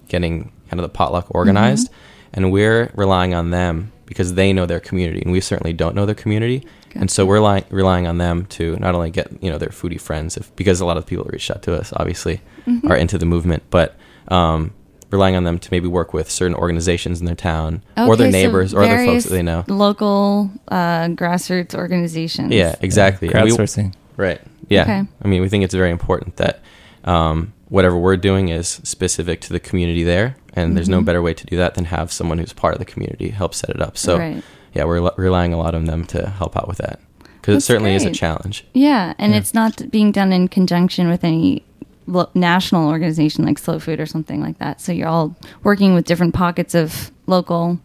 getting 0.08 0.52
kind 0.68 0.78
of 0.80 0.82
the 0.82 0.88
potluck 0.88 1.26
organized. 1.30 1.90
And 2.34 2.50
we're 2.50 2.90
relying 2.94 3.34
on 3.34 3.50
them 3.50 3.92
because 4.06 4.34
they 4.34 4.52
know 4.52 4.66
their 4.66 4.80
community. 4.80 5.20
And 5.22 5.32
we 5.32 5.40
certainly 5.40 5.72
don't 5.72 5.94
know 5.94 6.06
their 6.06 6.14
community. 6.14 6.66
And 6.94 7.10
so 7.10 7.24
we're 7.24 7.34
relying, 7.36 7.64
relying 7.70 8.06
on 8.06 8.18
them 8.18 8.46
to 8.56 8.76
not 8.76 8.94
only 8.94 9.10
get 9.10 9.26
you 9.42 9.50
know 9.50 9.58
their 9.58 9.70
foodie 9.70 10.00
friends, 10.00 10.36
if, 10.36 10.54
because 10.56 10.80
a 10.80 10.86
lot 10.86 10.96
of 10.98 11.06
people 11.06 11.24
that 11.24 11.32
reached 11.32 11.50
out 11.50 11.62
to 11.64 11.74
us 11.74 11.92
obviously 11.96 12.40
Mm-hmm. 12.66 12.92
are 12.92 12.96
into 12.96 13.18
the 13.18 13.26
movement, 13.26 13.64
but 13.70 13.96
um, 14.28 14.72
relying 15.10 15.34
on 15.34 15.42
them 15.42 15.58
to 15.58 15.68
maybe 15.72 15.88
work 15.88 16.14
with 16.14 16.30
certain 16.30 16.54
organizations 16.54 17.18
in 17.18 17.26
their 17.26 17.34
town 17.34 17.82
or 17.96 18.14
their 18.16 18.28
Okay, 18.28 18.30
so 18.42 18.46
neighbors 18.46 18.72
or 18.72 18.84
other 18.84 19.04
folks 19.04 19.24
that 19.24 19.30
they 19.30 19.42
know. 19.42 19.64
Local 19.66 20.48
uh, 20.68 21.08
grassroots 21.08 21.74
organizations. 21.74 22.52
Yeah, 22.52 22.76
exactly. 22.80 23.32
And 23.34 23.44
we- 23.44 23.50
Crowdsourcing. 23.50 23.94
Right. 24.16 24.40
Yeah. 24.72 24.82
Okay. 24.82 25.02
I 25.24 25.28
mean, 25.28 25.42
we 25.42 25.48
think 25.48 25.64
it's 25.64 25.74
very 25.74 25.90
important 25.90 26.36
that 26.36 26.60
um, 27.04 27.52
whatever 27.68 27.96
we're 27.96 28.16
doing 28.16 28.48
is 28.48 28.68
specific 28.84 29.40
to 29.42 29.52
the 29.52 29.60
community 29.60 30.02
there, 30.04 30.36
and 30.54 30.76
there's 30.76 30.88
no 30.88 31.00
Mhm. 31.00 31.04
better 31.04 31.22
way 31.22 31.34
to 31.34 31.46
do 31.46 31.56
that 31.56 31.74
than 31.74 31.86
have 31.86 32.12
someone 32.12 32.38
who's 32.38 32.52
part 32.52 32.74
of 32.74 32.78
the 32.78 32.84
community 32.84 33.30
help 33.30 33.54
set 33.54 33.70
it 33.70 33.80
up. 33.82 33.96
So, 33.98 34.18
Right. 34.18 34.42
yeah, 34.72 34.84
we're 34.84 35.00
le- 35.00 35.14
relying 35.16 35.52
a 35.52 35.56
lot 35.58 35.74
on 35.74 35.84
them 35.86 36.04
to 36.06 36.28
help 36.28 36.56
out 36.56 36.68
with 36.68 36.78
that 36.78 37.00
because 37.40 37.56
it 37.56 37.62
certainly 37.66 37.94
is 37.94 38.04
a 38.04 38.10
challenge. 38.12 38.64
Yeah, 38.72 39.14
and 39.18 39.32
Yeah. 39.32 39.38
it's 39.38 39.52
not 39.52 39.90
being 39.90 40.12
done 40.12 40.32
in 40.32 40.46
conjunction 40.48 41.08
with 41.08 41.24
any 41.24 41.64
lo- 42.06 42.28
national 42.34 42.88
organization 42.88 43.44
like 43.44 43.58
Slow 43.58 43.78
Food 43.80 43.98
or 44.00 44.06
something 44.06 44.40
like 44.40 44.58
that. 44.58 44.80
So 44.80 44.92
you're 44.92 45.08
all 45.08 45.34
working 45.64 45.94
with 45.94 46.04
different 46.04 46.34
pockets 46.34 46.74
of 46.74 47.10
local 47.26 47.78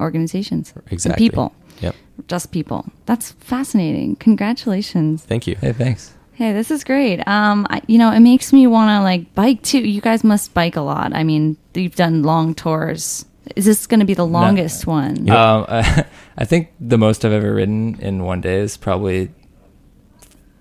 organizations, 0.00 0.72
and 0.74 0.82
Exactly. 0.90 1.28
people. 1.28 1.52
Just 2.28 2.52
people. 2.52 2.86
That's 3.06 3.32
fascinating. 3.32 4.16
Congratulations. 4.16 5.24
Thank 5.24 5.46
you. 5.46 5.56
Hey, 5.56 5.72
thanks. 5.72 6.14
Hey, 6.34 6.52
this 6.52 6.70
is 6.70 6.82
great. 6.84 7.26
Um, 7.28 7.66
I, 7.70 7.82
you 7.86 7.98
know, 7.98 8.10
it 8.10 8.20
makes 8.20 8.52
me 8.52 8.66
want 8.66 8.88
to 8.88 9.02
like 9.02 9.34
bike 9.34 9.62
too. 9.62 9.78
You 9.80 10.00
guys 10.00 10.24
must 10.24 10.54
bike 10.54 10.76
a 10.76 10.80
lot. 10.80 11.14
I 11.14 11.22
mean, 11.24 11.56
you've 11.74 11.94
done 11.94 12.22
long 12.22 12.54
tours. 12.54 13.26
Is 13.54 13.64
this 13.64 13.86
going 13.86 14.00
to 14.00 14.06
be 14.06 14.14
the 14.14 14.26
longest 14.26 14.86
one? 14.86 15.26
Yep. 15.26 15.36
Um, 15.36 15.66
I 16.38 16.44
think 16.44 16.70
the 16.80 16.96
most 16.96 17.24
I've 17.24 17.32
ever 17.32 17.52
ridden 17.54 17.98
in 18.00 18.24
one 18.24 18.40
day 18.40 18.60
is 18.60 18.76
probably 18.76 19.30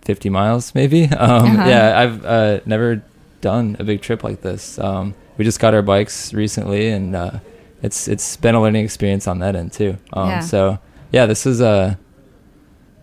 50 0.04 0.30
miles, 0.30 0.76
maybe. 0.76 1.04
Um, 1.12 1.46
Uh-huh. 1.58 1.70
Yeah, 1.70 2.00
I've 2.00 2.26
uh, 2.26 2.60
never 2.66 3.04
done 3.42 3.76
a 3.80 3.84
big 3.84 4.02
trip 4.02 4.24
like 4.24 4.42
this. 4.42 4.78
Um, 4.80 5.14
we 5.38 5.46
just 5.46 5.60
got 5.60 5.74
our 5.74 5.82
bikes 5.82 6.34
recently, 6.34 6.90
and 6.90 7.16
uh, 7.16 7.40
it's 7.82 8.08
it's 8.08 8.38
been 8.38 8.54
a 8.56 8.62
learning 8.62 8.84
experience 8.84 9.28
on 9.28 9.40
that 9.40 9.56
end 9.56 9.74
too. 9.74 9.98
Um, 10.14 10.30
Yeah. 10.30 10.40
So 10.42 10.80
yeah, 11.12 11.26
this 11.26 11.46
is 11.46 11.62
uh, 11.62 11.96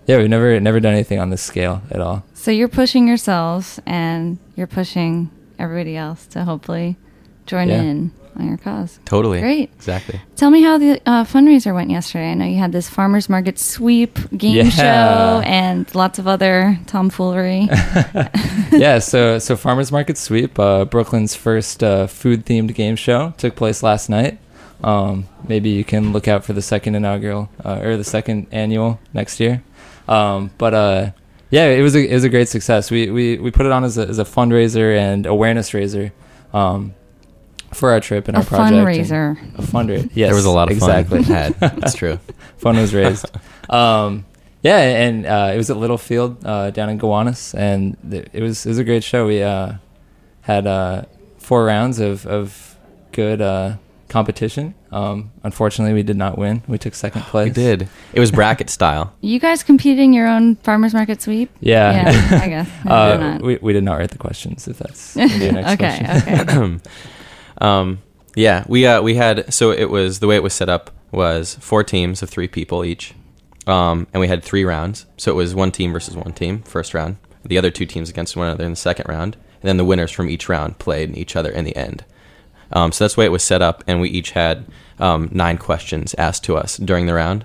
yeah, 0.07 0.19
we've 0.19 0.29
never 0.31 0.59
never 0.61 0.81
done 0.81 0.95
anything 0.95 1.19
on 1.19 1.31
this 1.31 1.43
scale 1.43 1.83
at 1.91 2.01
all. 2.01 2.25
So 2.35 2.51
you're 2.51 2.69
pushing 2.69 3.07
yourselves 3.09 3.81
and 3.87 4.39
you're 4.57 4.67
pushing 4.67 5.31
everybody 5.59 5.97
else 5.97 6.27
to 6.29 6.45
hopefully 6.45 6.97
join 7.47 7.69
Yeah. 7.69 7.83
in 7.83 8.13
on 8.37 8.47
your 8.47 8.57
cause. 8.59 9.01
Totally. 9.05 9.41
Great. 9.41 9.71
Exactly. 9.75 10.21
Tell 10.37 10.51
me 10.51 10.63
how 10.63 10.79
the 10.79 11.01
uh, 11.05 11.25
fundraiser 11.25 11.75
went 11.75 11.91
yesterday. 11.91 12.31
I 12.31 12.35
know 12.35 12.45
you 12.47 12.59
had 12.59 12.71
this 12.71 12.89
farmers 12.89 13.29
market 13.29 13.59
sweep 13.59 14.17
game 14.37 14.55
Yeah. 14.67 14.71
show 14.71 15.43
and 15.45 15.93
lots 15.95 16.19
of 16.21 16.29
other 16.29 16.79
tomfoolery. 16.87 17.69
yeah, 18.71 19.01
so 19.01 19.39
so 19.41 19.57
Farmers 19.57 19.91
Market 19.91 20.17
Sweep, 20.17 20.59
uh, 20.59 20.85
Brooklyn's 20.85 21.35
first 21.35 21.83
uh, 21.83 22.07
food 22.07 22.47
themed 22.47 22.73
game 22.75 22.95
show, 22.97 23.35
took 23.39 23.57
place 23.57 23.83
last 23.83 24.09
night. 24.09 24.39
Um, 24.83 25.27
maybe 25.49 25.71
you 25.71 25.85
can 25.85 26.13
look 26.13 26.29
out 26.29 26.45
for 26.45 26.53
the 26.53 26.63
second 26.63 26.95
inaugural 26.95 27.49
uh, 27.65 27.81
or 27.83 27.97
the 27.97 28.05
second 28.05 28.47
annual 28.53 29.01
next 29.13 29.41
year. 29.41 29.63
Um, 30.07 30.51
but 30.57 30.73
uh, 30.75 31.11
yeah, 31.51 31.67
it 31.67 31.83
was 31.83 31.95
a 31.97 32.07
it 32.09 32.15
was 32.15 32.25
a 32.25 32.29
great 32.29 32.49
success. 32.49 32.91
We 32.91 33.11
we, 33.11 33.39
we 33.39 33.51
put 33.51 33.67
it 33.67 33.73
on 33.73 33.85
as 33.85 33.99
a, 33.99 34.07
as 34.07 34.19
a 34.19 34.25
fundraiser 34.25 34.97
and 34.97 35.27
awareness 35.27 35.75
raiser 35.75 36.13
um, 36.53 36.95
for 37.73 37.91
our 37.91 38.01
trip 38.01 38.29
and 38.29 38.37
a 38.37 38.41
our 38.41 38.47
project. 38.47 38.73
and- 38.73 38.87
fundraiser. 38.87 39.59
A 39.59 39.63
fundraiser. 39.63 40.11
Yes, 40.15 40.29
there 40.29 40.37
was 40.37 40.45
a 40.45 40.51
lot 40.51 40.71
of 40.71 40.77
exactly. 40.77 41.23
fun 41.25 41.35
had. 41.35 41.55
That's 41.61 41.95
true. 41.95 42.19
fun 42.59 42.77
was 42.77 42.95
raised. 42.95 43.27
um, 43.71 44.25
yeah, 44.63 44.79
and 44.79 45.25
uh, 45.27 45.51
it 45.55 45.57
was 45.57 45.71
at 45.71 45.77
Littlefield 45.77 46.45
uh, 46.45 46.71
down 46.71 46.89
in 46.89 46.99
Gowanus, 46.99 47.55
and 47.55 47.97
th- 48.11 48.29
it 48.33 48.43
was 48.43 48.65
it 48.67 48.71
was 48.71 48.79
a 48.79 48.85
great 48.85 49.05
show. 49.05 49.27
We 49.27 49.43
uh, 49.43 49.75
had 50.43 50.67
uh, 50.67 51.03
four 51.39 51.65
rounds 51.65 52.01
of 52.01 52.27
of 52.27 52.77
good 53.13 53.41
uh, 53.41 53.77
competition. 54.09 54.75
Um, 54.91 55.31
unfortunately, 55.43 55.95
we 55.95 56.03
did 56.03 56.17
not 56.17 56.39
win. 56.39 56.63
We 56.67 56.79
took 56.79 56.95
second 56.95 57.23
place. 57.23 57.49
We 57.49 57.53
did. 57.53 57.89
It 58.13 58.21
was 58.21 58.31
bracket 58.31 58.71
style. 58.71 59.15
You 59.29 59.39
guys 59.39 59.63
competed 59.63 59.99
in 59.99 60.13
your 60.15 60.27
own 60.27 60.57
farmers 60.57 60.95
market 60.95 61.21
sweep? 61.21 61.51
Yeah. 61.61 61.93
Yeah, 61.93 62.41
I 62.43 62.49
guess. 62.49 62.71
I 62.87 62.89
uh, 62.89 63.13
did 63.13 63.21
not. 63.21 63.43
we 63.43 63.59
we 63.61 63.73
did 63.73 63.85
not 63.85 63.99
write 63.99 64.11
the 64.11 64.19
questions. 64.19 64.67
If 64.67 64.79
that's 64.79 65.17
your 65.17 65.53
next 65.53 65.73
okay, 65.73 66.05
question. 66.05 66.81
okay. 66.81 66.91
um, 67.61 67.99
yeah, 68.35 68.65
we 68.69 68.87
uh, 68.87 69.03
we 69.03 69.17
had 69.17 69.53
so 69.53 69.71
it 69.71 69.91
was 69.91 70.21
the 70.21 70.27
way 70.27 70.37
it 70.37 70.43
was 70.43 70.55
set 70.55 70.69
up 70.69 70.91
was 71.11 71.57
four 71.57 71.85
teams 71.85 72.23
of 72.23 72.31
three 72.31 72.49
people 72.49 72.85
each, 72.85 73.15
um, 73.67 74.07
and 74.13 74.21
we 74.21 74.29
had 74.29 74.43
three 74.43 74.65
rounds. 74.65 75.07
So 75.17 75.33
it 75.33 75.35
was 75.35 75.55
one 75.55 75.73
team 75.73 75.93
versus 75.93 76.17
one 76.17 76.33
team 76.33 76.63
first 76.63 76.95
round, 76.95 77.17
the 77.45 77.59
other 77.59 77.71
two 77.71 77.87
teams 77.87 78.09
against 78.09 78.37
one 78.37 78.47
another 78.47 78.65
in 78.65 78.71
the 78.73 78.77
second 78.77 79.07
round, 79.09 79.37
and 79.61 79.69
then 79.69 79.77
the 79.77 79.85
winners 79.85 80.11
from 80.11 80.31
each 80.31 80.49
round 80.49 80.79
played 80.79 81.17
each 81.17 81.37
other 81.37 81.51
in 81.51 81.65
the 81.65 81.77
end. 81.77 82.05
Um, 82.73 82.93
so 82.93 83.05
that's 83.05 83.15
the 83.15 83.21
way 83.21 83.27
it 83.27 83.33
was 83.33 83.43
set 83.45 83.63
up, 83.63 83.83
and 83.87 84.01
we 84.01 84.09
each 84.11 84.33
had 84.33 84.67
um, 84.99 85.29
nine 85.33 85.59
questions 85.59 86.15
asked 86.19 86.45
to 86.45 86.57
us 86.57 86.77
during 86.77 87.07
the 87.07 87.15
round, 87.15 87.45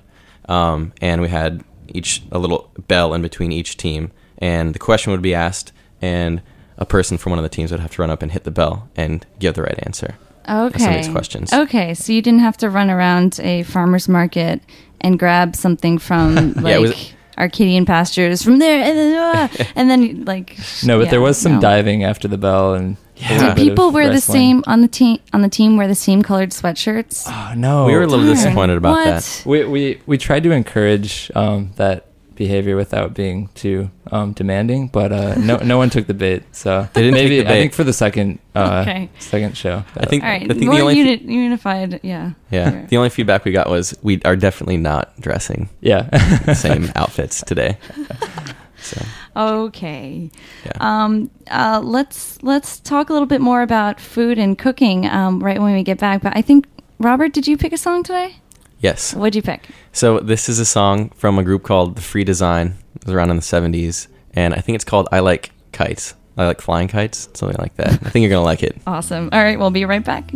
um, 0.49 0.91
and 1.01 1.21
we 1.21 1.29
had 1.29 1.63
each 1.87 2.21
a 2.31 2.39
little 2.39 2.71
bell 2.87 3.13
in 3.13 3.21
between 3.21 3.51
each 3.51 3.77
team, 3.77 4.11
and 4.39 4.73
the 4.75 4.79
question 4.79 5.11
would 5.11 5.21
be 5.21 5.33
asked, 5.33 5.71
and 6.01 6.41
a 6.77 6.85
person 6.85 7.17
from 7.17 7.29
one 7.31 7.39
of 7.39 7.43
the 7.43 7.49
teams 7.49 7.71
would 7.71 7.79
have 7.79 7.91
to 7.91 8.01
run 8.01 8.09
up 8.09 8.21
and 8.21 8.31
hit 8.31 8.43
the 8.43 8.51
bell 8.51 8.89
and 8.95 9.25
give 9.39 9.53
the 9.53 9.61
right 9.61 9.79
answer. 9.83 10.15
Okay. 10.49 10.79
some 10.79 10.89
of 10.93 11.03
these 11.03 11.11
questions. 11.11 11.53
Okay, 11.53 11.93
so 11.93 12.11
you 12.11 12.21
didn't 12.21 12.41
have 12.41 12.57
to 12.57 12.69
run 12.69 12.89
around 12.89 13.39
a 13.41 13.63
farmer's 13.63 14.09
market 14.09 14.61
and 14.99 15.17
grab 15.17 15.55
something 15.55 15.97
from 15.97 16.53
like 16.55 16.73
Yeah, 16.73 16.77
was- 16.79 17.13
Arcadian 17.37 17.85
pastures 17.85 18.43
from 18.43 18.59
there, 18.59 18.83
and 18.83 18.97
then, 18.97 19.15
ah, 19.17 19.49
and 19.75 19.89
then 19.89 20.25
like 20.25 20.57
No, 20.83 20.97
but 20.97 21.05
yeah, 21.05 21.11
there 21.11 21.21
was 21.21 21.37
some 21.37 21.53
no. 21.53 21.61
diving 21.61 22.03
after 22.03 22.27
the 22.27 22.37
bell, 22.37 22.73
and 22.73 22.97
a 23.17 23.33
little 23.33 23.53
Did 23.53 23.57
people 23.57 23.91
wear 23.91 24.09
the 24.11 24.21
same 24.21 24.63
on 24.67 24.81
the 24.81 24.87
team 24.87 25.19
on 25.33 25.41
the 25.41 25.49
team 25.49 25.77
wear 25.77 25.87
the 25.87 25.95
same 25.95 26.21
colored 26.23 26.49
sweatshirts? 26.51 27.23
Oh 27.27 27.53
no, 27.55 27.85
we 27.85 27.93
were 27.95 28.03
a 28.03 28.07
little 28.07 28.25
Darn. 28.25 28.35
disappointed 28.35 28.77
about 28.77 28.91
what? 28.91 29.05
that. 29.05 29.43
We 29.45 29.65
we 29.65 30.01
we 30.05 30.17
tried 30.17 30.43
to 30.43 30.51
encourage 30.51 31.31
um, 31.35 31.71
that 31.75 32.07
behavior 32.35 32.75
without 32.75 33.13
being 33.13 33.47
too 33.53 33.91
um, 34.11 34.33
demanding, 34.33 34.87
but 34.87 35.11
uh, 35.11 35.35
no 35.35 35.57
no 35.57 35.77
one 35.77 35.89
took 35.91 36.07
the 36.07 36.15
bait. 36.15 36.43
So 36.51 36.87
They 36.93 37.01
didn't 37.03 37.15
take 37.19 37.23
maybe 37.29 37.43
the 37.43 37.49
I 37.49 37.53
think 37.53 37.73
for 37.73 37.83
the 37.83 37.93
second 37.93 38.39
uh, 38.55 38.79
Okay. 38.87 39.09
second 39.19 39.55
show. 39.55 39.83
I 39.95 40.05
think 40.07 40.23
All 40.23 40.29
right, 40.29 40.43
I 40.43 40.53
think 40.53 40.65
more 40.65 40.75
the 40.75 40.81
only 40.81 40.97
uni- 40.97 41.31
unified. 41.33 41.99
Yeah. 42.03 42.31
yeah 42.49 42.71
Sure. 42.71 42.85
the 42.87 42.97
only 42.97 43.09
feedback 43.11 43.45
we 43.45 43.51
got 43.51 43.69
was 43.69 43.95
we 44.01 44.19
are 44.25 44.35
definitely 44.35 44.77
not 44.77 45.13
dressing 45.21 45.69
yeah. 45.81 46.09
the 46.45 46.55
same 46.55 46.91
outfits 46.95 47.43
today. 47.45 47.77
So 48.83 49.01
Okay. 49.35 50.29
yeah. 50.65 50.71
Um, 50.79 51.29
uh, 51.49 51.81
let's 51.83 52.41
let's 52.43 52.79
talk 52.79 53.09
a 53.09 53.13
little 53.13 53.25
bit 53.27 53.41
more 53.41 53.61
about 53.61 53.99
food 53.99 54.37
and 54.37 54.57
cooking 54.57 55.07
um, 55.07 55.43
right 55.43 55.59
when 55.61 55.73
we 55.73 55.83
get 55.83 55.97
back. 55.99 56.21
But 56.21 56.35
I 56.35 56.41
think 56.41 56.67
Robert, 56.99 57.33
did 57.33 57.47
you 57.47 57.57
pick 57.57 57.73
a 57.73 57.77
song 57.77 58.03
today? 58.03 58.35
yes. 58.79 59.13
What'd 59.13 59.35
you 59.35 59.41
pick? 59.41 59.67
So 59.93 60.19
this 60.19 60.49
is 60.49 60.59
a 60.59 60.65
song 60.65 61.09
from 61.11 61.39
a 61.39 61.43
group 61.43 61.63
called 61.63 61.95
The 61.95 62.01
Free 62.01 62.23
Design. 62.23 62.75
It 62.95 63.05
was 63.05 63.13
around 63.15 63.29
in 63.29 63.37
the 63.37 63.41
70s, 63.41 64.07
and 64.33 64.53
I 64.53 64.59
think 64.59 64.75
it's 64.75 64.83
called 64.83 65.07
I 65.11 65.19
Like 65.19 65.51
Kites. 65.71 66.15
I 66.37 66.45
like 66.47 66.61
flying 66.61 66.87
kites, 66.87 67.29
something 67.33 67.57
like 67.59 67.75
that. 67.75 67.91
I 67.91 68.09
think 68.09 68.23
you're 68.23 68.29
gonna 68.31 68.43
like 68.43 68.63
it. 68.63 68.75
Awesome. 68.87 69.29
All 69.31 69.41
right, 69.43 69.57
we'll 69.59 69.71
be 69.71 69.85
right 69.85 70.03
back. 70.03 70.31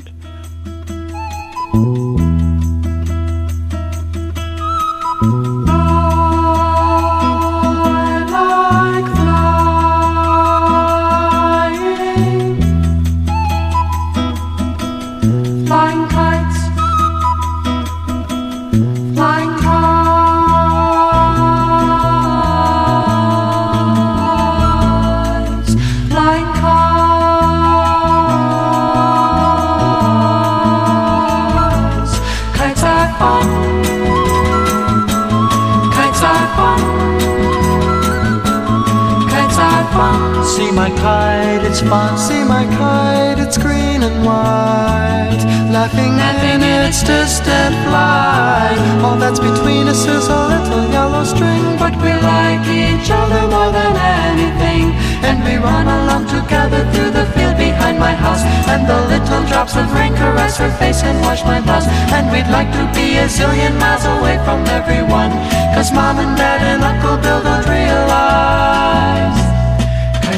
See 40.44 40.72
my 40.72 40.90
kite, 40.90 41.64
it's 41.64 41.82
fun. 41.82 42.18
See 42.18 42.44
my 42.44 42.66
kite, 42.78 43.40
it's 43.40 43.58
green 43.58 44.04
and 44.04 44.26
white. 44.26 45.44
Laughing, 45.72 46.18
in 46.52 46.62
its 46.88 47.04
distant 47.04 47.76
flight. 47.86 48.78
All 49.04 49.18
that's 49.18 49.40
between 49.40 49.88
us 49.88 50.06
is 50.06 50.28
a 50.28 50.42
little 50.54 50.86
yellow 50.90 51.24
string, 51.24 51.64
but 51.78 51.94
we 52.02 52.12
like 52.14 52.66
each 52.68 53.10
other 53.12 53.44
more 53.54 53.72
than 53.72 53.94
anything. 53.96 54.96
And 55.28 55.44
we 55.44 55.56
run 55.58 55.88
along 55.88 56.28
together 56.28 56.82
through 56.92 57.12
the 57.12 57.26
field 57.34 57.58
behind 57.58 58.00
my 58.00 58.14
house. 58.14 58.44
And 58.72 58.88
the 58.88 59.00
little 59.14 59.44
drops 59.50 59.76
of 59.76 59.92
rain 59.94 60.14
caress 60.16 60.58
her 60.58 60.72
face 60.80 61.04
and 61.04 61.20
wash 61.22 61.44
my 61.44 61.60
blouse. 61.62 61.88
And 62.16 62.32
we'd 62.32 62.50
like 62.50 62.72
to 62.78 62.84
be 62.98 63.18
a 63.18 63.28
zillion 63.28 63.78
miles 63.80 64.06
away 64.06 64.38
from 64.46 64.66
everyone. 64.80 65.32
Cause 65.76 65.92
mom 65.92 66.18
and 66.20 66.36
dad 66.38 66.62
and 66.72 66.84
Uncle 66.84 67.18
Bill 67.18 67.42
don't 67.44 67.66
realize 67.68 69.47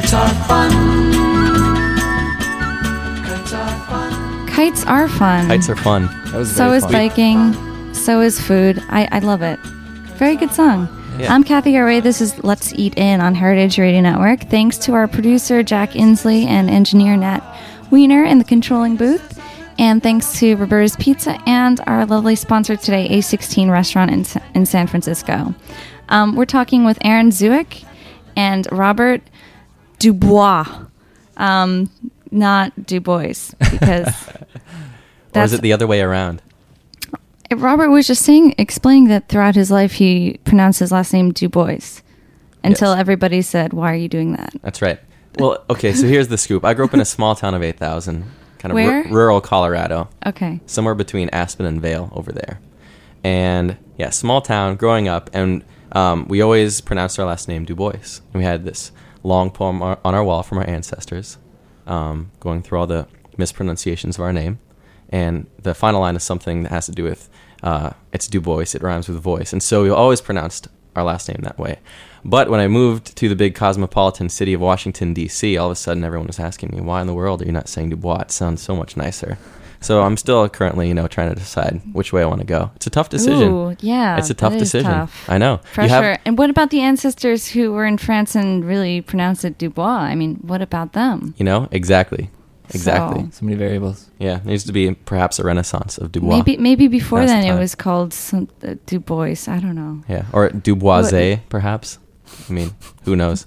kites 0.09 0.25
are 0.25 0.47
fun. 0.47 0.71
Kites 3.23 3.53
are 3.53 3.77
fun. 3.85 4.47
Kites 4.47 4.83
are 4.85 5.07
fun. 5.07 5.47
Kites 5.47 5.69
are 5.69 5.75
fun. 5.75 6.05
That 6.31 6.33
was 6.33 6.55
so 6.55 6.73
is 6.73 6.81
fun. 6.81 6.91
biking. 6.91 7.93
So 7.93 8.19
is 8.21 8.41
food. 8.41 8.81
I, 8.89 9.07
I 9.11 9.19
love 9.19 9.43
it. 9.43 9.59
Very 10.17 10.35
good 10.35 10.51
song. 10.51 10.89
Yeah. 11.19 11.31
I'm 11.31 11.43
Kathy 11.43 11.73
Erway. 11.73 12.01
This 12.01 12.21
is 12.21 12.43
Let's 12.43 12.73
Eat 12.73 12.97
In 12.97 13.21
on 13.21 13.35
Heritage 13.35 13.77
Radio 13.77 14.01
Network. 14.01 14.49
Thanks 14.49 14.79
to 14.79 14.93
our 14.93 15.07
producer, 15.07 15.61
Jack 15.61 15.91
Inslee, 15.91 16.45
and 16.45 16.71
engineer, 16.71 17.15
Nat 17.15 17.43
Wiener, 17.91 18.23
in 18.23 18.39
the 18.39 18.43
controlling 18.43 18.95
booth. 18.95 19.39
And 19.77 20.01
thanks 20.01 20.39
to 20.39 20.55
Roberta's 20.55 20.95
Pizza 20.95 21.39
and 21.45 21.79
our 21.85 22.07
lovely 22.07 22.35
sponsor 22.35 22.75
today, 22.75 23.07
A16 23.09 23.69
Restaurant 23.69 24.09
in, 24.09 24.25
in 24.55 24.65
San 24.65 24.87
Francisco. 24.87 25.53
Um, 26.09 26.35
we're 26.35 26.45
talking 26.45 26.83
with 26.83 26.97
Aaron 27.05 27.29
Zuick 27.29 27.85
and 28.35 28.67
Robert 28.71 29.21
Dubois. 29.99 30.65
Um, 31.37 31.89
not 32.31 32.85
Du 32.85 32.99
Bois, 32.99 33.33
because 33.71 34.29
Or 35.35 35.43
is 35.43 35.53
it 35.53 35.61
the 35.61 35.73
other 35.73 35.87
way 35.87 36.01
around? 36.01 36.41
Robert 37.55 37.89
was 37.89 38.05
just 38.07 38.23
saying, 38.23 38.53
explaining 38.57 39.07
that 39.07 39.27
throughout 39.27 39.55
his 39.55 39.71
life 39.71 39.93
he 39.93 40.39
pronounced 40.43 40.79
his 40.79 40.91
last 40.91 41.13
name 41.13 41.31
Du 41.31 41.49
Bois, 41.49 42.01
until 42.63 42.91
Yes. 42.91 42.99
everybody 42.99 43.41
said, 43.41 43.73
"Why 43.73 43.91
are 43.91 43.95
you 43.95 44.07
doing 44.07 44.33
that?" 44.33 44.53
That's 44.61 44.81
right. 44.81 44.99
Well, 45.39 45.63
okay, 45.69 45.93
so 45.93 46.05
here's 46.07 46.27
the 46.27 46.37
scoop. 46.37 46.63
I 46.65 46.73
grew 46.73 46.85
up 46.85 46.93
in 46.93 46.99
a 46.99 47.05
small 47.05 47.33
town 47.35 47.53
of 47.53 47.63
8,000, 47.63 48.25
kind 48.59 48.71
of 48.71 48.75
Where? 48.75 49.03
rural 49.05 49.41
Colorado, 49.41 50.09
Okay, 50.25 50.59
somewhere 50.65 50.95
between 50.95 51.29
Aspen 51.29 51.65
and 51.65 51.81
Vail 51.81 52.11
over 52.15 52.31
there. 52.31 52.59
And 53.23 53.77
yeah, 53.97 54.09
small 54.11 54.41
town 54.41 54.75
growing 54.75 55.07
up, 55.07 55.29
and 55.33 55.63
um, 55.93 56.25
we 56.27 56.41
always 56.41 56.81
pronounced 56.81 57.17
our 57.19 57.25
last 57.25 57.47
name 57.47 57.65
Du 57.65 57.73
Bois. 57.75 57.91
And 57.93 58.35
we 58.35 58.43
had 58.43 58.63
this 58.65 58.91
long 59.23 59.51
poem 59.51 59.81
on 59.81 59.97
our 60.03 60.23
wall 60.23 60.43
from 60.43 60.57
our 60.59 60.67
ancestors, 60.67 61.37
um, 61.87 62.31
going 62.39 62.61
through 62.61 62.79
all 62.79 62.87
the 62.87 63.07
mispronunciations 63.37 64.17
of 64.17 64.21
our 64.21 64.33
name. 64.33 64.59
And 65.09 65.47
the 65.61 65.73
final 65.73 66.01
line 66.01 66.15
is 66.15 66.23
something 66.23 66.63
that 66.63 66.71
has 66.71 66.85
to 66.85 66.91
do 66.91 67.03
with 67.03 67.29
uh, 67.63 67.91
it's 68.13 68.27
Du 68.27 68.39
Bois, 68.39 68.61
it 68.61 68.81
rhymes 68.81 69.07
with 69.07 69.19
voice. 69.19 69.51
And 69.51 69.61
so 69.61 69.83
we 69.83 69.89
always 69.89 70.21
pronounced 70.21 70.67
our 70.95 71.03
last 71.03 71.27
name 71.27 71.41
that 71.41 71.57
way. 71.57 71.79
But 72.25 72.49
when 72.49 72.59
I 72.59 72.67
moved 72.67 73.15
to 73.17 73.29
the 73.29 73.35
big 73.35 73.55
cosmopolitan 73.55 74.29
city 74.29 74.53
of 74.53 74.61
Washington, 74.61 75.13
D.C., 75.13 75.57
all 75.57 75.67
of 75.67 75.71
a 75.73 75.75
sudden 75.75 76.03
everyone 76.03 76.27
was 76.27 76.39
asking 76.39 76.69
me, 76.73 76.81
why 76.81 77.01
in 77.01 77.07
the 77.07 77.13
world 77.13 77.41
are 77.41 77.45
you 77.45 77.51
not 77.51 77.67
saying 77.69 77.89
Dubois? 77.91 78.21
It 78.21 78.31
sounds 78.31 78.61
so 78.61 78.75
much 78.75 78.97
nicer. 78.97 79.37
So 79.81 80.01
I'm 80.03 80.17
still 80.17 80.49
currently, 80.49 80.89
you 80.89 80.93
know, 80.93 81.07
trying 81.07 81.29
to 81.29 81.35
decide 81.35 81.81
which 81.93 82.11
way 82.11 82.21
I 82.21 82.25
want 82.25 82.41
to 82.41 82.45
go. 82.45 82.69
It's 82.75 82.85
a 82.87 82.89
tough 82.89 83.07
decision. 83.07 83.49
Ooh, 83.49 83.77
yeah, 83.79 84.17
it's 84.17 84.29
a 84.29 84.33
tough 84.33 84.57
decision. 84.57 84.91
tough. 84.91 85.29
I 85.29 85.37
know. 85.37 85.61
Pressure. 85.73 85.93
have- 85.93 86.19
and 86.25 86.37
what 86.37 86.49
about 86.49 86.69
the 86.69 86.81
ancestors 86.81 87.47
who 87.47 87.71
were 87.71 87.85
in 87.85 87.97
France 87.97 88.35
and 88.35 88.65
really 88.65 88.99
pronounced 88.99 89.45
it 89.45 89.57
Dubois? 89.57 89.85
I 90.11 90.15
mean, 90.15 90.35
what 90.41 90.61
about 90.61 90.91
them? 90.91 91.33
you 91.37 91.45
know, 91.45 91.69
exactly. 91.71 92.29
Exactly. 92.73 93.23
So- 93.23 93.29
So 93.39 93.45
many 93.45 93.57
variables. 93.57 94.09
Yeah, 94.19 94.39
there 94.39 94.51
needs 94.51 94.65
to 94.65 94.73
be 94.73 94.93
perhaps 94.93 95.39
a 95.39 95.43
renaissance 95.43 95.97
of 95.97 96.11
Dubois. 96.11 96.35
Maybe 96.35 96.57
maybe 96.57 96.87
before 96.89 97.19
Now's 97.21 97.29
the 97.29 97.35
then 97.37 97.55
it 97.55 97.59
was 97.59 97.73
called 97.73 98.13
some, 98.13 98.49
uh, 98.67 98.75
Du 98.85 98.99
Bois. 98.99 99.47
I 99.47 99.59
don't 99.59 99.75
know. 99.75 100.03
Yeah, 100.09 100.25
or 100.33 100.49
Duboise, 100.49 101.39
perhaps. 101.47 101.99
I 102.49 102.53
mean, 102.53 102.71
who 103.05 103.15
knows? 103.15 103.45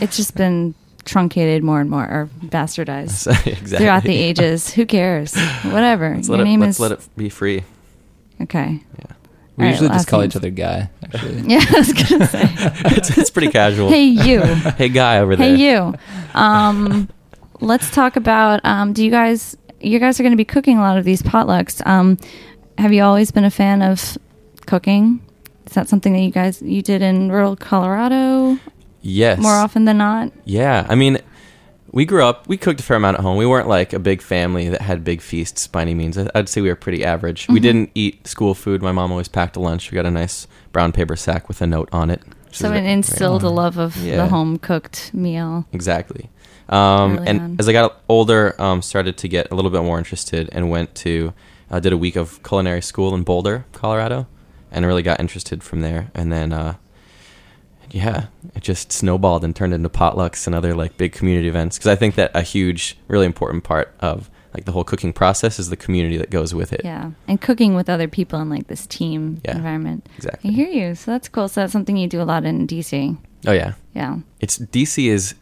It's 0.00 0.16
just 0.16 0.34
been 0.36 0.74
truncated 1.04 1.62
more 1.62 1.80
and 1.80 1.90
more 1.90 2.04
or 2.04 2.28
bastardized 2.46 3.26
exactly. 3.46 3.76
throughout 3.78 4.02
the 4.04 4.16
ages. 4.16 4.72
Who 4.72 4.86
cares? 4.86 5.34
Whatever. 5.64 6.14
Let's 6.14 6.28
Your 6.28 6.38
let 6.38 6.46
it, 6.46 6.58
let's 6.58 6.76
is 6.76 6.80
let 6.80 6.92
it 6.92 7.08
be 7.16 7.28
free. 7.28 7.62
okay. 8.42 8.82
Yeah. 8.98 9.04
We 9.56 9.62
All 9.62 9.66
right, 9.66 9.70
usually 9.70 9.88
last 9.88 9.98
just 9.98 10.08
call 10.08 10.20
names. 10.20 10.32
each 10.32 10.36
other 10.36 10.50
guy. 10.50 10.90
Actually. 11.04 11.42
Yeah, 11.46 11.60
I 11.68 11.78
was 11.78 11.92
gonna 11.92 12.26
say. 12.26 12.42
it's, 12.96 13.16
it's 13.18 13.30
pretty 13.30 13.50
casual. 13.52 13.88
hey 13.88 14.04
you. 14.04 14.40
Hey, 14.42 14.88
guy 14.88 15.18
over 15.18 15.36
there. 15.36 15.54
Hey 15.56 15.62
you. 15.62 15.94
Um, 16.34 17.08
let's 17.60 17.90
talk 17.90 18.16
about. 18.16 18.60
Um, 18.64 18.92
do 18.92 19.04
you 19.04 19.10
guys? 19.12 19.56
You 19.80 19.98
guys 20.00 20.18
are 20.18 20.22
going 20.22 20.32
to 20.32 20.36
be 20.36 20.46
cooking 20.46 20.78
a 20.78 20.80
lot 20.80 20.96
of 20.96 21.04
these 21.04 21.22
potlucks. 21.22 21.86
Um, 21.86 22.16
have 22.78 22.92
you 22.92 23.02
always 23.02 23.30
been 23.30 23.44
a 23.44 23.50
fan 23.50 23.82
of 23.82 24.16
cooking? 24.66 25.20
Is 25.66 25.72
that 25.72 25.88
something 25.88 26.12
that 26.12 26.20
you 26.20 26.30
guys 26.30 26.60
you 26.62 26.82
did 26.82 27.02
in 27.02 27.30
rural 27.32 27.56
Colorado 27.56 28.58
Yes. 29.02 29.38
more 29.40 29.52
often 29.52 29.84
than 29.84 29.98
not? 29.98 30.32
Yeah, 30.44 30.86
I 30.88 30.94
mean, 30.94 31.18
we 31.92 32.04
grew 32.04 32.24
up. 32.24 32.48
We 32.48 32.56
cooked 32.56 32.80
a 32.80 32.82
fair 32.82 32.96
amount 32.96 33.18
at 33.18 33.22
home. 33.22 33.36
We 33.36 33.46
weren't 33.46 33.68
like 33.68 33.92
a 33.92 33.98
big 33.98 34.20
family 34.22 34.68
that 34.68 34.80
had 34.82 35.04
big 35.04 35.20
feasts 35.20 35.66
by 35.66 35.82
any 35.82 35.94
means. 35.94 36.18
I'd 36.18 36.48
say 36.48 36.60
we 36.60 36.68
were 36.68 36.74
pretty 36.76 37.04
average. 37.04 37.44
Mm-hmm. 37.44 37.52
We 37.52 37.60
didn't 37.60 37.90
eat 37.94 38.26
school 38.26 38.54
food. 38.54 38.82
My 38.82 38.92
mom 38.92 39.10
always 39.12 39.28
packed 39.28 39.56
a 39.56 39.60
lunch. 39.60 39.90
We 39.90 39.96
got 39.96 40.06
a 40.06 40.10
nice 40.10 40.46
brown 40.72 40.92
paper 40.92 41.16
sack 41.16 41.48
with 41.48 41.60
a 41.62 41.66
note 41.66 41.88
on 41.92 42.10
it. 42.10 42.22
So 42.50 42.72
it 42.72 42.84
instilled 42.84 43.42
a 43.42 43.48
love 43.48 43.78
of 43.78 43.96
Yeah. 43.96 44.16
the 44.16 44.26
home 44.28 44.58
cooked 44.58 45.12
meal. 45.12 45.66
Exactly. 45.72 46.30
Um, 46.68 47.18
and 47.26 47.40
on. 47.40 47.56
as 47.58 47.68
I 47.68 47.72
got 47.72 48.00
older, 48.08 48.54
um, 48.60 48.80
started 48.80 49.16
to 49.18 49.28
get 49.28 49.50
a 49.50 49.54
little 49.54 49.70
bit 49.70 49.82
more 49.82 49.98
interested 49.98 50.48
and 50.52 50.70
went 50.70 50.94
to, 50.96 51.32
uh, 51.70 51.80
did 51.80 51.92
a 51.92 51.96
week 51.98 52.16
of 52.16 52.42
culinary 52.42 52.80
school 52.80 53.14
in 53.14 53.22
Boulder, 53.22 53.66
Colorado, 53.72 54.26
and 54.74 54.84
really 54.86 55.02
got 55.02 55.20
interested 55.20 55.62
from 55.62 55.80
there. 55.80 56.10
And 56.14 56.30
then, 56.32 56.52
uh, 56.52 56.74
yeah, 57.90 58.26
it 58.54 58.62
just 58.62 58.92
snowballed 58.92 59.44
and 59.44 59.54
turned 59.54 59.72
into 59.72 59.88
potlucks 59.88 60.46
and 60.46 60.54
other 60.54 60.74
like 60.74 60.96
big 60.96 61.12
community 61.12 61.48
events. 61.48 61.78
Because 61.78 61.88
I 61.90 61.96
think 61.96 62.16
that 62.16 62.30
a 62.34 62.42
huge, 62.42 62.98
really 63.08 63.26
important 63.26 63.64
part 63.64 63.94
of 64.00 64.30
like 64.52 64.64
the 64.64 64.72
whole 64.72 64.84
cooking 64.84 65.12
process 65.12 65.58
is 65.58 65.68
the 65.70 65.76
community 65.76 66.16
that 66.16 66.30
goes 66.30 66.54
with 66.54 66.72
it. 66.72 66.82
Yeah, 66.84 67.10
and 67.28 67.40
cooking 67.40 67.74
with 67.74 67.88
other 67.88 68.06
people 68.08 68.40
in 68.40 68.48
like 68.50 68.66
this 68.68 68.86
team 68.86 69.40
Yeah, 69.44 69.56
environment. 69.56 70.08
exactly. 70.16 70.50
I 70.50 70.52
hear 70.52 70.68
you. 70.68 70.94
So 70.94 71.10
that's 71.10 71.28
cool. 71.28 71.48
So 71.48 71.60
that's 71.60 71.72
something 71.72 71.96
you 71.96 72.06
do 72.08 72.20
a 72.20 72.24
lot 72.24 72.44
in 72.44 72.66
DC. 72.66 73.16
Oh 73.46 73.52
yeah, 73.52 73.74
Yeah. 73.94 74.18
it's 74.40 74.58
DC 74.58 75.08
is, 75.08 75.34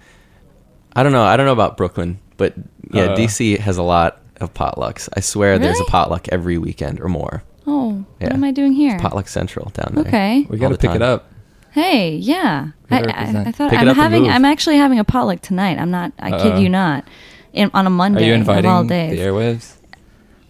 I 0.96 1.02
don't 1.02 1.12
know, 1.12 1.22
I 1.22 1.36
don't 1.36 1.46
know 1.46 1.52
about 1.52 1.76
Brooklyn, 1.76 2.18
but 2.36 2.54
yeah, 2.90 3.04
Uh. 3.12 3.16
DC 3.16 3.58
has 3.58 3.76
a 3.78 3.82
lot 3.82 4.20
of 4.40 4.52
potlucks. 4.54 5.08
I 5.16 5.20
swear, 5.20 5.58
there's 5.58 5.78
a 5.78 5.84
potluck 5.84 6.28
every 6.30 6.58
weekend 6.58 7.00
or 7.00 7.08
more. 7.08 7.44
Oh, 7.66 8.04
Yeah. 8.20 8.26
what 8.28 8.32
am 8.34 8.44
I 8.44 8.50
doing 8.50 8.72
here? 8.72 8.98
Potluck 8.98 9.28
Central 9.28 9.70
down 9.70 9.92
there. 9.94 10.04
Okay. 10.06 10.46
We 10.48 10.58
got 10.58 10.70
to 10.70 10.78
pick 10.78 10.88
time. 10.90 10.96
it 10.96 11.02
up. 11.02 11.30
Hey, 11.70 12.16
yeah. 12.16 12.68
I, 12.90 12.98
I. 13.00 13.44
I 13.46 13.52
thought 13.52 13.70
Pick 13.70 13.78
I'm 13.78 13.94
having. 13.94 14.28
I'm 14.28 14.44
actually 14.44 14.76
having 14.76 14.98
a 14.98 15.04
potluck 15.04 15.40
tonight. 15.40 15.78
I'm 15.78 15.90
not. 15.90 16.12
I 16.18 16.30
kid 16.32 16.52
Uh-oh. 16.52 16.58
you 16.58 16.68
not. 16.68 17.06
In, 17.54 17.70
on 17.72 17.86
a 17.86 17.90
Monday. 17.90 18.18
Are 18.18 18.20
Monday 18.20 18.26
you 18.28 18.34
of 18.34 18.40
inviting 18.40 18.70
all 18.70 18.82
the 18.82 18.88
days. 18.88 19.18
airwaves? 19.18 19.74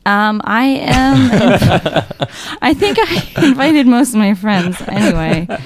Um, 0.05 0.41
I 0.45 0.65
am. 0.65 2.07
I 2.63 2.75
think 2.75 2.99
I 3.01 3.33
invited 3.47 3.87
most 3.87 4.11
of 4.11 4.17
my 4.17 4.35
friends 4.35 4.81
anyway. 4.89 5.47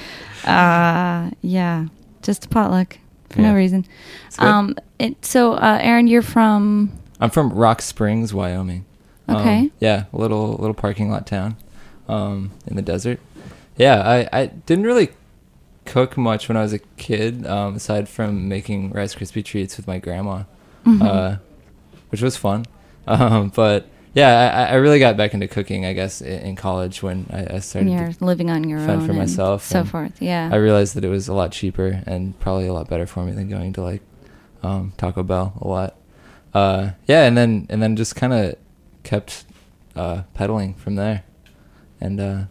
Uh, 0.45 1.29
yeah, 1.41 1.87
just 2.21 2.45
a 2.45 2.47
potluck 2.47 2.97
for 3.29 3.41
no 3.41 3.53
reason. 3.53 3.85
It's 4.27 4.37
good. 4.37 4.45
Um, 4.47 4.75
it, 4.97 5.25
so 5.25 5.55
uh, 5.55 5.79
Aaron, 5.81 6.07
you're 6.07 6.21
from. 6.21 6.97
I'm 7.19 7.29
from 7.31 7.51
Rock 7.51 7.81
Springs, 7.81 8.33
Wyoming. 8.33 8.85
Um, 9.27 9.35
Okay. 9.37 9.71
yeah, 9.79 10.05
a 10.13 10.17
little 10.17 10.53
little 10.53 10.73
parking 10.73 11.09
lot 11.11 11.27
town, 11.27 11.57
um, 12.07 12.51
in 12.65 12.75
the 12.75 12.81
desert. 12.81 13.19
Yeah, 13.77 14.01
I, 14.01 14.29
I 14.41 14.45
didn't 14.47 14.85
really 14.85 15.09
cook 15.85 16.17
much 16.17 16.47
when 16.49 16.57
I 16.57 16.61
was 16.63 16.73
a 16.73 16.79
kid, 16.97 17.45
um, 17.45 17.75
aside 17.75 18.09
from 18.09 18.47
making 18.49 18.91
Rice 18.91 19.15
Krispie 19.15 19.43
treats 19.45 19.77
with 19.77 19.87
my 19.87 19.99
grandma, 19.99 20.43
Mhm. 20.85 21.01
uh, 21.01 21.37
which 22.09 22.21
was 22.21 22.37
fun. 22.37 22.65
Um, 23.07 23.53
but 23.55 23.87
yeah, 24.13 24.67
I, 24.69 24.73
I 24.73 24.75
really 24.75 24.99
got 24.99 25.15
back 25.15 25.33
into 25.33 25.47
cooking, 25.47 25.85
I 25.85 25.93
guess, 25.93 26.19
in, 26.21 26.39
in 26.41 26.55
college 26.57 27.01
when 27.01 27.25
I, 27.31 27.55
I 27.55 27.59
started. 27.59 27.89
you're 27.91 28.11
living 28.19 28.49
on 28.49 28.67
your 28.67 28.79
own 28.79 28.99
for 29.05 29.11
and 29.11 29.17
myself 29.17 29.63
so 29.63 29.85
forth. 29.85 30.21
Yeah. 30.21 30.49
I 30.51 30.57
realized 30.57 30.93
that 30.95 31.05
it 31.05 31.07
was 31.09 31.29
a 31.29 31.33
lot 31.33 31.53
cheaper 31.53 32.03
and 32.05 32.37
probably 32.41 32.67
a 32.67 32.73
lot 32.73 32.89
better 32.89 33.05
for 33.07 33.23
me 33.23 33.31
than 33.31 33.47
going 33.47 33.71
to 33.73 33.81
like 33.81 34.01
um, 34.61 34.91
Taco 34.97 35.23
Bell 35.23 35.53
a 35.61 35.67
lot. 35.69 35.95
Uh, 36.53 36.91
yeah, 37.07 37.23
and 37.25 37.37
then 37.37 37.65
and 37.69 37.81
then 37.81 37.95
just 37.95 38.15
kind 38.17 38.33
of 38.33 38.55
kept 39.07 39.45
uh, 39.95 40.23
pedaling 40.33 40.73
from 40.75 40.95
there. 40.95 41.23
And 41.99 42.19
uh, 42.19 42.41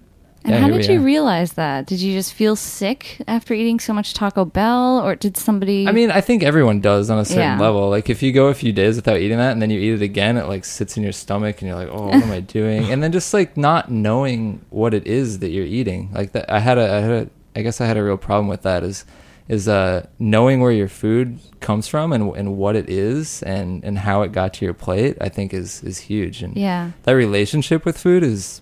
And 0.45 0.55
yeah, 0.55 0.59
how 0.63 0.69
did 0.69 0.87
you 0.89 0.99
are. 0.99 1.03
realize 1.15 1.53
that? 1.55 1.87
Did 1.87 2.01
you 2.01 2.13
just 2.15 2.33
feel 2.33 2.57
sick 2.57 3.21
after 3.29 3.53
eating 3.55 3.79
so 3.81 3.93
much 3.93 4.15
Taco 4.15 4.45
Bell, 4.45 5.01
or 5.07 5.15
did 5.17 5.37
somebody? 5.37 5.87
I 5.87 5.93
mean, 5.93 6.11
I 6.11 6.21
think 6.21 6.43
everyone 6.43 6.81
does 6.81 7.11
on 7.11 7.19
a 7.19 7.25
certain 7.25 7.59
Yeah. 7.59 7.67
level. 7.67 7.89
Like 7.97 8.09
if 8.11 8.23
you 8.23 8.33
go 8.33 8.47
a 8.49 8.55
few 8.55 8.73
days 8.73 8.97
without 8.97 9.19
eating 9.19 9.39
that 9.39 9.53
and 9.53 9.61
then 9.63 9.71
you 9.71 9.79
eat 9.81 9.95
it 10.01 10.03
again, 10.03 10.37
it 10.37 10.47
like 10.47 10.65
sits 10.65 10.97
in 10.97 11.03
your 11.03 11.13
stomach 11.13 11.61
and 11.61 11.69
you're 11.69 11.79
like, 11.83 11.89
"Oh, 11.97 12.07
what 12.07 12.23
am 12.23 12.31
I 12.33 12.41
doing?" 12.59 12.91
And 12.93 13.03
then 13.03 13.13
just 13.13 13.33
like 13.35 13.57
not 13.57 13.91
knowing 13.91 14.65
what 14.71 14.93
it 14.95 15.07
is 15.07 15.39
that 15.41 15.51
you're 15.51 15.71
eating. 15.81 16.11
Like 16.13 16.33
that 16.33 16.51
I 16.51 16.61
had 16.61 16.79
a 16.79 16.87
I 16.97 17.01
had 17.07 17.11
a 17.11 17.25
I 17.59 17.63
guess 17.63 17.81
I 17.81 17.87
had 17.87 17.97
a 17.97 18.03
real 18.03 18.19
problem 18.29 18.49
with 18.49 18.63
that 18.63 18.83
is 18.83 19.05
is 19.49 19.69
uh 19.69 20.07
knowing 20.19 20.61
where 20.61 20.73
your 20.73 20.89
food 20.89 21.39
comes 21.61 21.87
from 21.89 22.13
and 22.13 22.35
and 22.37 22.57
what 22.57 22.75
it 22.77 22.89
is 22.91 23.43
and 23.45 23.85
and 23.85 23.99
how 23.99 24.23
it 24.23 24.33
got 24.33 24.53
to 24.55 24.65
your 24.65 24.75
plate. 24.75 25.17
I 25.21 25.29
think 25.29 25.55
is 25.55 25.83
is 25.83 25.99
huge. 25.99 26.43
And 26.43 26.57
Yeah. 26.57 26.91
that 27.05 27.13
relationship 27.13 27.85
with 27.85 27.97
food 27.99 28.23
is 28.23 28.61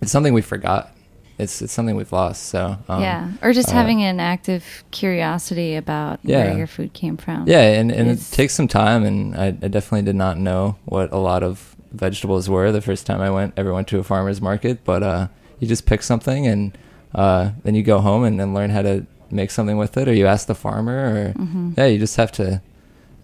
it's 0.00 0.10
something 0.12 0.32
we 0.34 0.42
forgot. 0.42 0.92
It's 1.38 1.62
it's 1.62 1.72
something 1.72 1.94
we've 1.94 2.12
lost. 2.12 2.44
So 2.46 2.78
um, 2.88 3.02
yeah. 3.02 3.30
Or 3.42 3.52
just 3.52 3.68
uh, 3.68 3.72
having 3.72 4.02
an 4.02 4.18
active 4.18 4.64
curiosity 4.90 5.76
about 5.76 6.20
Yeah. 6.22 6.44
where 6.46 6.58
your 6.58 6.66
food 6.66 6.92
came 6.94 7.16
from. 7.16 7.46
Yeah, 7.46 7.60
and, 7.78 7.92
and 7.92 8.10
it 8.10 8.20
takes 8.32 8.54
some 8.54 8.66
time, 8.68 9.04
and 9.04 9.36
I, 9.36 9.46
I 9.48 9.68
definitely 9.68 10.02
did 10.02 10.16
not 10.16 10.36
know 10.38 10.76
what 10.84 11.12
a 11.12 11.18
lot 11.18 11.42
of 11.42 11.76
vegetables 11.92 12.48
were 12.50 12.72
the 12.72 12.80
first 12.80 13.06
time 13.06 13.20
I 13.20 13.30
went 13.30 13.54
ever 13.56 13.72
went 13.72 13.88
to 13.88 13.98
a 13.98 14.02
farmer's 14.04 14.40
market. 14.40 14.84
But 14.84 15.02
uh, 15.02 15.28
you 15.60 15.68
just 15.68 15.86
pick 15.86 16.02
something, 16.02 16.46
and 16.46 16.76
uh, 17.14 17.50
then 17.62 17.74
you 17.74 17.82
go 17.82 18.00
home 18.00 18.24
and, 18.24 18.40
and 18.40 18.52
learn 18.54 18.70
how 18.70 18.82
to 18.82 19.06
make 19.30 19.50
something 19.50 19.76
with 19.76 19.96
it, 19.96 20.08
or 20.08 20.12
you 20.14 20.26
ask 20.26 20.46
the 20.46 20.54
farmer, 20.54 21.32
or 21.36 21.40
Mhm. 21.42 21.76
yeah, 21.76 21.86
you 21.86 21.98
just 21.98 22.16
have 22.16 22.32
to. 22.32 22.60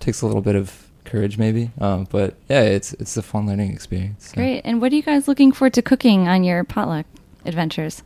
Takes 0.00 0.22
a 0.22 0.26
little 0.26 0.42
bit 0.42 0.54
of 0.56 0.86
courage, 1.04 1.38
maybe, 1.38 1.70
um, 1.80 2.06
but 2.10 2.34
yeah, 2.48 2.62
it's 2.62 2.92
it's 2.94 3.16
a 3.16 3.22
fun 3.22 3.46
learning 3.46 3.72
experience. 3.72 4.28
so. 4.28 4.34
Great. 4.34 4.62
And 4.64 4.80
what 4.80 4.92
are 4.92 4.96
you 4.96 5.02
guys 5.02 5.28
looking 5.28 5.52
forward 5.52 5.72
to 5.74 5.82
cooking 5.82 6.28
on 6.28 6.44
your 6.44 6.64
potluck 6.64 7.06
adventures? 7.46 8.02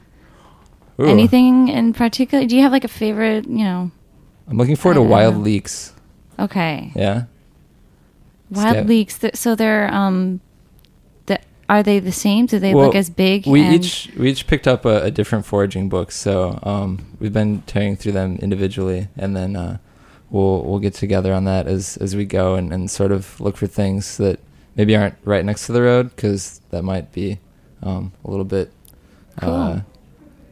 Ooh. 1.01 1.07
Anything 1.07 1.69
in 1.69 1.93
particular? 1.93 2.45
Do 2.47 2.57
you 2.57 2.63
have 2.63 2.73
like 2.73 2.85
a 2.85 2.89
favorite, 2.89 3.47
you 3.49 3.65
know? 3.65 3.91
I'm 4.49 4.57
looking 4.59 4.77
forward 4.77 4.95
to 4.97 5.03
wild 5.03 5.35
know. 5.37 5.41
leeks. 5.43 5.93
Okay. 6.39 6.91
Yeah. 6.97 7.25
Wild 8.51 8.87
leeks. 8.89 9.19
th- 9.19 9.37
So 9.37 9.55
they're 9.55 9.93
um 9.93 10.41
are 11.69 11.83
they 11.83 11.99
the 11.99 12.13
same? 12.13 12.47
Do 12.47 12.59
they 12.59 12.75
Well, 12.75 12.87
look 12.87 12.95
as 12.95 13.11
big? 13.11 13.47
We 13.47 13.67
each 13.69 14.11
we 14.17 14.31
each 14.31 14.47
picked 14.47 14.67
up 14.67 14.85
a, 14.85 15.05
a 15.05 15.11
different 15.11 15.45
foraging 15.47 15.89
book, 15.89 16.11
so 16.13 16.59
um, 16.63 17.07
we've 17.21 17.33
been 17.33 17.63
tearing 17.63 17.97
through 17.97 18.13
them 18.13 18.39
individually, 18.41 19.09
and 19.17 19.37
then 19.37 19.55
uh, 19.57 19.79
we'll 20.31 20.63
we'll 20.65 20.79
get 20.79 20.95
together 20.95 21.33
on 21.35 21.45
that 21.45 21.67
as 21.67 21.97
as 21.99 22.17
we 22.17 22.25
go, 22.25 22.55
and, 22.55 22.73
and 22.73 22.91
sort 22.91 23.13
of 23.13 23.41
look 23.41 23.57
for 23.57 23.67
things 23.67 24.17
that 24.17 24.41
maybe 24.77 24.97
aren't 24.97 25.15
right 25.25 25.45
next 25.45 25.67
to 25.67 25.73
the 25.73 25.83
road, 25.83 26.15
because 26.17 26.61
that 26.71 26.83
might 26.83 27.13
be 27.13 27.39
um, 27.83 28.13
a 28.25 28.31
little 28.31 28.45
bit 28.45 28.73
uh, 29.43 29.47
Cool. 29.47 29.85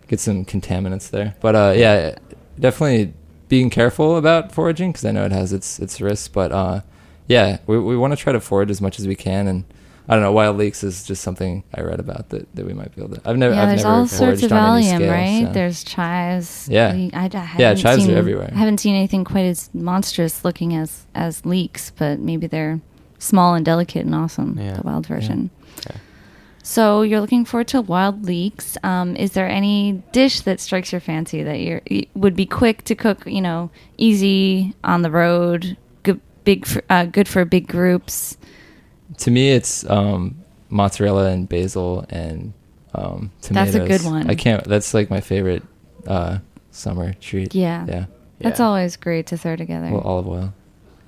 get 0.09 0.20
some 0.20 0.44
contaminants 0.44 1.11
there. 1.11 1.35
But 1.40 1.55
uh, 1.57 1.72
yeah, 1.76 2.18
definitely 2.59 3.14
being 3.48 3.70
careful 3.70 4.16
about 4.16 4.52
foraging 4.52 4.90
because 4.92 5.05
I 5.05 5.12
know 5.12 5.24
it 5.24 5.33
has 5.33 5.52
its 5.52 5.79
its 5.79 6.00
risks. 6.00 6.29
But 6.29 6.52
uh, 6.52 6.81
yeah, 7.26 7.59
we 7.66 7.79
we 7.79 7.96
want 7.96 8.12
to 8.12 8.16
try 8.16 8.33
to 8.33 8.40
forage 8.40 8.70
as 8.70 8.81
much 8.83 8.98
as 8.98 9.07
we 9.07 9.14
can, 9.14 9.46
and 9.48 9.64
I 10.09 10.14
don't 10.14 10.23
know. 10.23 10.31
Wild 10.33 10.57
leeks 10.57 10.85
is 10.85 11.05
just 11.05 11.23
something 11.23 11.64
I 11.75 11.81
read 11.83 11.99
about 11.99 12.29
that, 12.29 12.47
that 12.55 12.64
we 12.64 12.73
might 12.73 12.95
be 12.95 13.03
able 13.03 13.16
to. 13.16 13.29
I've 13.29 13.37
never. 13.37 13.55
yeah, 13.55 13.62
I've 13.62 13.69
there's 13.71 13.83
never 13.85 13.95
all 13.97 14.07
sorts 14.07 14.40
foraged 14.40 14.45
of 14.45 14.53
on 14.53 14.59
any 14.79 14.88
allium, 14.90 14.97
scale, 15.03 15.11
right? 15.12 15.47
so- 15.49 15.53
There's 15.53 15.85
chives. 15.85 16.69
Yeah. 16.71 16.95
We- 16.95 17.11
I, 17.12 17.29
d- 17.29 17.38
I 17.38 17.40
Yeah, 17.59 17.69
haven't 17.69 17.83
chives 17.83 18.09
are 18.09 18.16
everywhere. 18.16 18.51
I 18.53 18.57
haven't 18.59 18.79
seen 18.79 18.95
anything 18.95 19.25
quite 19.25 19.47
as 19.47 19.69
monstrous 19.75 20.45
looking 20.45 20.75
as 20.77 21.07
as 21.14 21.45
leeks, 21.45 21.90
but 21.97 22.21
maybe 22.21 22.47
they're 22.47 22.81
small 23.19 23.55
and 23.55 23.64
delicate 23.64 24.05
and 24.07 24.14
awesome. 24.14 24.57
Yeah. 24.61 24.75
The 24.77 24.83
wild 24.83 25.07
version. 25.07 25.51
Yeah. 25.90 25.97
So 26.62 27.03
you're 27.03 27.21
looking 27.21 27.45
forward 27.45 27.69
to 27.69 27.81
wild 27.81 28.25
leeks. 28.25 28.77
Um, 28.83 29.14
is 29.16 29.33
there 29.33 29.49
any 29.49 30.03
dish 30.12 30.40
that 30.40 30.59
strikes 30.61 30.90
your 30.92 31.01
fancy 31.01 31.42
that 31.45 31.61
you're, 31.61 31.81
would 32.14 32.35
be 32.35 32.45
quick 32.47 32.83
to 32.85 32.95
cook? 32.97 33.25
You 33.27 33.40
know, 33.40 33.71
easy 33.99 34.75
on 34.83 35.03
the 35.03 35.11
road, 35.11 35.77
good, 36.03 36.21
big, 36.45 36.66
for, 36.66 36.83
uh, 36.90 37.05
good 37.05 37.29
for 37.29 37.45
big 37.45 37.69
groups. 37.69 38.37
To 39.19 39.31
me, 39.31 39.51
it's 39.53 39.88
um, 39.90 40.37
mozzarella 40.69 41.31
and 41.31 41.49
basil 41.49 42.05
and 42.11 42.53
um, 42.95 43.31
tomatoes. 43.40 43.75
That's 43.75 43.85
a 43.85 43.88
good 43.88 44.11
one. 44.11 44.29
I 44.31 44.35
can't. 44.35 44.64
That's 44.64 44.95
like 44.95 45.11
my 45.11 45.21
favorite 45.21 45.62
uh, 46.07 46.38
summer 46.71 47.12
treat. 47.14 47.55
Yeah. 47.55 47.85
Yeah. 47.88 48.07
That's 48.40 48.61
Yeah. 48.61 48.66
always 48.66 48.97
great 48.97 49.27
to 49.29 49.37
throw 49.37 49.57
together. 49.57 49.90
Well, 49.90 50.01
olive 50.03 50.29
oil. 50.29 50.55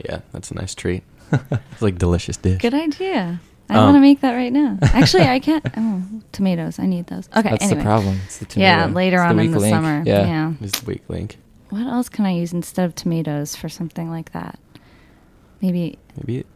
Yeah, 0.04 0.20
that's 0.32 0.50
a 0.50 0.54
nice 0.54 0.74
treat. 0.74 1.02
it's 1.32 1.82
like 1.82 1.98
delicious 1.98 2.36
dish. 2.36 2.60
Good 2.60 2.74
idea. 2.74 3.40
I 3.70 3.74
Um, 3.76 3.84
want 3.84 3.96
to 3.96 4.00
make 4.00 4.20
that 4.22 4.32
right 4.32 4.52
now. 4.52 4.78
Actually, 4.80 5.24
I 5.24 5.40
can't. 5.40 5.64
Oh, 5.76 6.02
tomatoes. 6.32 6.78
I 6.78 6.86
need 6.86 7.06
those. 7.08 7.28
Okay. 7.36 7.50
That's 7.50 7.64
anyway. 7.64 7.78
the 7.80 7.84
problem. 7.84 8.20
It's 8.24 8.38
the 8.38 8.46
tomato. 8.46 8.66
Yeah, 8.68 8.86
later 8.86 9.16
It's 9.16 9.24
the 9.24 9.28
on 9.28 9.38
in 9.38 9.46
weak 9.46 9.52
the 9.52 9.58
link. 9.60 9.74
summer. 9.74 10.02
Yeah. 10.06 10.26
yeah. 10.26 10.52
This 10.60 10.72
is 10.74 10.80
the 10.80 10.86
weak 10.86 11.02
link. 11.08 11.36
What 11.68 11.86
else 11.86 12.08
can 12.08 12.24
I 12.24 12.30
use 12.30 12.54
instead 12.54 12.86
of 12.86 12.94
tomatoes 12.94 13.54
for 13.56 13.68
something 13.68 14.08
like 14.08 14.32
that? 14.32 14.58
Maybe 15.60 15.98
Maybe 16.16 16.46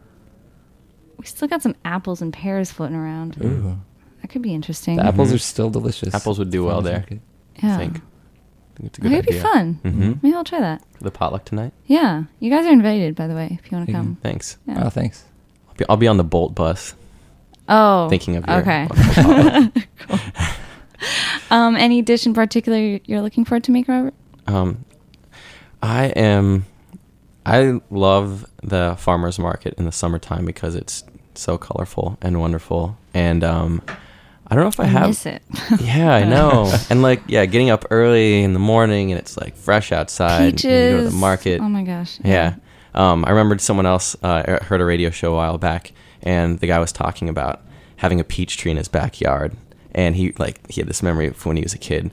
we 1.17 1.25
still 1.25 1.47
got 1.47 1.61
some 1.61 1.75
apples 1.85 2.21
and 2.21 2.31
pears 2.33 2.71
floating 2.71 2.95
around. 2.95 3.37
Ooh. 3.43 3.77
That 4.21 4.29
could 4.29 4.41
be 4.41 4.53
interesting. 4.53 4.95
The 4.97 5.05
apples 5.05 5.31
Mhm. 5.31 5.35
are 5.35 5.39
still 5.39 5.69
delicious. 5.69 6.13
Apples 6.15 6.39
would 6.39 6.49
do 6.49 6.63
well 6.63 6.75
Farmers 6.81 6.91
there. 6.91 6.99
market. 6.99 7.19
yeah. 7.61 7.75
I 7.75 7.77
think. 7.77 7.97
I 7.97 8.75
think 8.77 8.87
it's 8.87 8.97
a 8.97 9.01
That 9.01 9.09
good 9.09 9.15
could 9.17 9.25
be 9.25 9.31
idea. 9.39 9.41
fun. 9.41 9.73
hmm 9.83 10.13
Maybe 10.21 10.35
I'll 10.35 10.43
try 10.43 10.59
that. 10.59 10.81
The 11.01 11.11
potluck 11.11 11.45
tonight. 11.45 11.73
Yeah. 11.85 12.23
You 12.39 12.49
guys 12.49 12.65
are 12.65 12.71
invited, 12.71 13.15
by 13.15 13.27
the 13.27 13.35
way, 13.35 13.59
if 13.63 13.71
you 13.71 13.77
want 13.77 13.87
to 13.89 13.93
Mhm. 13.93 13.95
come. 13.97 14.17
Thanks. 14.23 14.57
Yeah. 14.67 14.83
Oh, 14.85 14.89
thanks. 14.89 15.25
I'll 15.69 15.75
be, 15.75 15.85
I'll 15.89 15.97
be 15.97 16.07
on 16.07 16.17
the 16.17 16.23
Bolt 16.23 16.55
bus. 16.55 16.95
Oh. 17.69 18.09
Thinking 18.09 18.35
of 18.35 18.45
your 18.47 18.57
Okay. 18.57 18.87
cool. 20.07 20.19
Um, 21.51 21.75
any 21.75 22.01
dish 22.01 22.25
in 22.25 22.33
particular 22.33 22.99
you're 23.05 23.21
looking 23.21 23.45
forward 23.45 23.63
to 23.65 23.71
make, 23.71 23.87
Robert? 23.87 24.13
Um, 24.47 24.85
I 25.81 26.05
am. 26.07 26.65
I 27.45 27.81
love 27.89 28.45
the 28.61 28.95
farmers 28.97 29.37
market 29.37 29.73
in 29.77 29.85
the 29.85 29.91
summertime 29.91 30.45
because 30.45 30.75
it's 30.75 31.03
so 31.35 31.57
colorful 31.57 32.17
and 32.21 32.39
wonderful. 32.39 32.97
And 33.13 33.43
um, 33.43 33.81
I 34.47 34.55
don't 34.55 34.63
know 34.63 34.69
if 34.69 34.79
I, 34.79 34.85
have. 34.85 35.07
miss 35.07 35.25
it. 35.25 35.41
Yeah, 35.81 36.13
I 36.13 36.23
know. 36.23 36.71
and 36.89 37.01
like, 37.01 37.21
yeah, 37.27 37.45
getting 37.45 37.69
up 37.69 37.85
early 37.89 38.43
in 38.43 38.53
the 38.53 38.59
morning 38.59 39.11
and 39.11 39.19
it's 39.19 39.37
like 39.37 39.55
fresh 39.55 39.91
outside. 39.91 40.53
Peaches. 40.53 40.65
And 40.65 40.73
you 40.73 40.97
go 40.97 41.03
to 41.03 41.09
the 41.09 41.15
market. 41.15 41.61
Oh 41.61 41.69
my 41.69 41.83
gosh. 41.83 42.19
Yeah. 42.23 42.55
Um, 42.93 43.25
I 43.25 43.31
remembered 43.31 43.61
someone 43.61 43.85
else 43.85 44.15
uh, 44.23 44.63
heard 44.63 44.81
a 44.81 44.85
radio 44.85 45.09
show 45.09 45.33
a 45.33 45.35
while 45.35 45.57
back, 45.57 45.91
and 46.21 46.59
the 46.59 46.67
guy 46.67 46.79
was 46.79 46.91
talking 46.91 47.27
about 47.27 47.61
having 47.97 48.19
a 48.19 48.23
peach 48.23 48.57
tree 48.57 48.69
in 48.69 48.77
his 48.77 48.87
backyard, 48.87 49.57
and 49.93 50.15
he 50.15 50.33
like 50.33 50.69
he 50.69 50.79
had 50.79 50.87
this 50.87 51.01
memory 51.01 51.27
of 51.27 51.43
when 51.45 51.57
he 51.57 51.63
was 51.63 51.73
a 51.73 51.79
kid, 51.79 52.11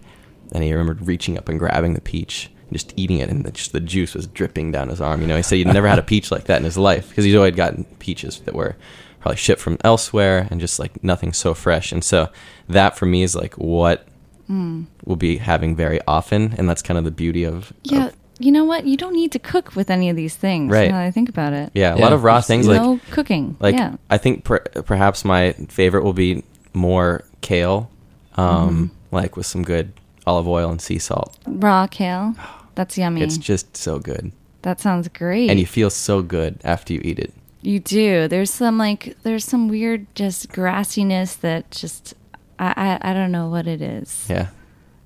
and 0.53 0.65
he 0.65 0.73
remembered 0.73 1.07
reaching 1.07 1.37
up 1.37 1.51
and 1.51 1.59
grabbing 1.59 1.93
the 1.93 2.01
peach 2.01 2.51
just 2.73 2.93
eating 2.97 3.19
it, 3.19 3.29
and 3.29 3.45
the, 3.45 3.51
just 3.53 3.73
the 3.73 3.81
juice 3.81 4.15
was 4.15 4.27
dripping 4.27 4.73
down 4.73 4.89
his 4.89 5.01
arm. 5.01 5.21
You 5.21 5.27
know, 5.27 5.37
he 5.37 5.43
said 5.43 5.57
he'd 5.57 5.67
never 5.67 5.89
had 5.89 5.99
a 5.99 6.03
peach 6.03 6.31
like 6.31 6.45
that 6.45 6.59
in 6.59 6.65
his 6.65 6.79
life 6.79 7.09
because 7.09 7.25
he's 7.25 7.35
always 7.35 7.55
gotten 7.55 7.85
peaches 7.99 8.41
that 8.41 8.55
were 8.55 8.77
probably 9.21 9.37
shipped 9.37 9.61
from 9.61 9.77
elsewhere 9.85 10.49
and 10.51 10.61
just 10.61 10.79
like 10.79 11.03
nothing 11.05 11.33
so 11.33 11.53
fresh. 11.55 11.93
And 11.93 12.03
so 12.03 12.29
that 12.69 12.97
for 12.97 13.07
me 13.07 13.23
is 13.23 13.35
like 13.35 13.55
what 13.55 14.07
Mm. 14.49 14.87
we'll 15.05 15.15
be 15.17 15.37
having 15.37 15.77
very 15.77 16.01
often, 16.09 16.55
and 16.59 16.69
that's 16.69 16.83
kind 16.83 16.99
of 16.99 17.05
the 17.05 17.11
beauty 17.13 17.45
of 17.45 17.73
Yeah. 17.85 18.07
of- 18.07 18.15
you 18.41 18.51
know 18.51 18.65
what? 18.65 18.85
You 18.87 18.97
don't 18.97 19.13
need 19.13 19.31
to 19.33 19.39
cook 19.39 19.77
with 19.77 19.91
any 19.91 20.09
of 20.11 20.17
these 20.17 20.35
things. 20.35 20.73
Right. 20.73 20.91
Now 20.91 20.97
that 20.97 21.05
I 21.05 21.11
think 21.13 21.29
about 21.29 21.53
it. 21.53 21.71
yeah, 21.75 21.93
a 21.95 21.99
Yeah, 21.99 22.03
lot 22.03 22.13
of 22.13 22.25
raw 22.25 22.39
just 22.39 22.49
things 22.49 22.67
eat 22.67 22.71
like 22.71 22.83
no 22.83 22.99
cooking. 23.13 23.57
Like 23.61 23.75
yeah. 23.77 23.97
I 24.09 24.17
think 24.19 24.43
per- 24.45 24.61
perhaps 24.61 25.25
my 25.25 25.53
favorite 25.69 26.03
will 26.03 26.15
be 26.15 26.43
more 26.73 27.23
kale, 27.43 27.91
um, 28.37 28.47
Mm-hmm. 28.47 29.15
like 29.17 29.37
with 29.37 29.47
some 29.47 29.63
good 29.63 29.93
olive 30.27 30.49
oil 30.49 30.71
and 30.71 30.81
sea 30.81 30.99
salt. 30.99 31.37
Raw 31.47 31.87
kale. 31.87 32.35
That's 32.81 32.97
yummy. 32.97 33.21
It's 33.21 33.37
just 33.37 33.77
so 33.77 33.99
good, 33.99 34.33
that 34.63 34.81
sounds 34.81 35.07
great. 35.09 35.51
and 35.51 35.61
you 35.61 35.67
feel 35.67 35.91
so 35.91 36.23
good 36.23 36.59
after 36.65 36.95
you 36.95 37.01
eat 37.05 37.19
it. 37.19 37.35
You 37.61 37.79
do. 37.79 38.27
There's 38.27 38.51
some 38.51 38.79
like 38.79 39.17
there's 39.23 39.45
some 39.45 39.69
weird 39.69 40.07
just 40.15 40.49
grassiness 40.51 41.39
that 41.41 41.71
just 41.71 42.15
I 42.59 42.73
I, 43.03 43.11
I 43.11 43.15
don't 43.15 43.33
know 43.33 43.49
what 43.51 43.67
it 43.67 43.83
is. 43.83 44.27
Yeah, 44.31 44.49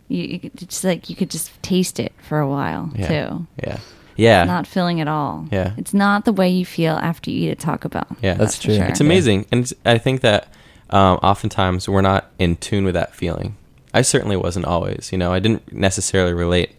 You, 0.06 0.22
you 0.22 0.38
could 0.38 0.56
just 0.68 0.84
like 0.84 1.10
you 1.10 1.16
could 1.16 1.30
just 1.30 1.50
taste 1.62 1.98
it 1.98 2.12
for 2.28 2.38
a 2.38 2.48
while 2.48 2.92
yeah, 2.94 3.08
too. 3.08 3.46
yeah, 3.66 3.78
yeah. 4.14 4.44
Not 4.44 4.68
filling 4.68 5.00
at 5.00 5.08
all. 5.08 5.48
Yeah. 5.50 5.72
It's 5.76 5.92
not 5.94 6.24
the 6.26 6.32
way 6.32 6.48
you 6.48 6.64
feel 6.64 6.94
after 6.94 7.28
you 7.32 7.48
eat 7.48 7.50
at 7.50 7.58
Taco 7.58 7.88
Bell. 7.88 8.06
Yeah. 8.22 8.34
That's 8.34 8.56
for 8.56 8.62
true. 8.66 8.76
sure. 8.76 8.84
It's 8.84 9.00
amazing, 9.00 9.46
and 9.50 9.62
it's, 9.64 9.74
I 9.84 9.98
think 9.98 10.20
that 10.20 10.46
um, 10.90 11.18
oftentimes 11.24 11.88
we're 11.88 12.02
not 12.02 12.30
in 12.38 12.54
tune 12.56 12.84
with 12.84 12.94
that 12.94 13.16
feeling. 13.16 13.56
I 13.92 14.02
certainly 14.02 14.36
wasn't 14.36 14.66
always. 14.66 15.10
You 15.10 15.18
know, 15.18 15.32
I 15.32 15.40
didn't 15.40 15.72
necessarily 15.72 16.34
relate 16.34 16.70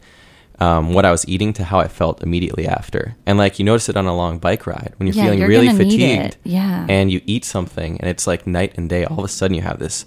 um, 0.59 0.93
what 0.93 1.05
I 1.05 1.11
was 1.11 1.27
eating 1.27 1.51
to 1.53 1.63
how 1.65 1.79
I 1.79 1.87
felt 1.87 2.23
immediately 2.23 2.67
after. 2.67 3.15
And 3.25 3.37
like 3.37 3.59
you 3.59 3.65
notice 3.65 3.89
it 3.89 3.97
on 3.97 4.05
a 4.05 4.15
long 4.15 4.39
bike 4.39 4.65
ride 4.67 4.93
when 4.97 5.07
you're 5.07 5.15
Yeah, 5.15 5.23
feeling 5.25 5.39
you're 5.39 5.47
really 5.49 5.67
fatigued. 5.77 6.37
Yeah. 6.43 6.85
and 6.89 7.11
you 7.11 7.21
eat 7.25 7.43
something, 7.45 7.99
and 7.99 8.09
it's 8.09 8.25
like 8.27 8.47
night 8.47 8.77
and 8.77 8.89
day. 8.89 9.05
All 9.05 9.19
of 9.19 9.25
a 9.25 9.27
sudden, 9.29 9.55
you 9.55 9.61
have 9.63 9.79
this 9.79 10.05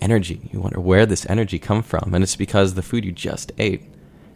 energy. 0.00 0.48
You 0.52 0.60
wonder 0.60 0.80
where 0.80 1.06
this 1.06 1.26
energy 1.30 1.58
come 1.58 1.82
from, 1.82 2.14
and 2.14 2.22
it's 2.24 2.36
because 2.36 2.74
the 2.74 2.82
food 2.82 3.04
you 3.04 3.12
just 3.12 3.52
ate 3.58 3.82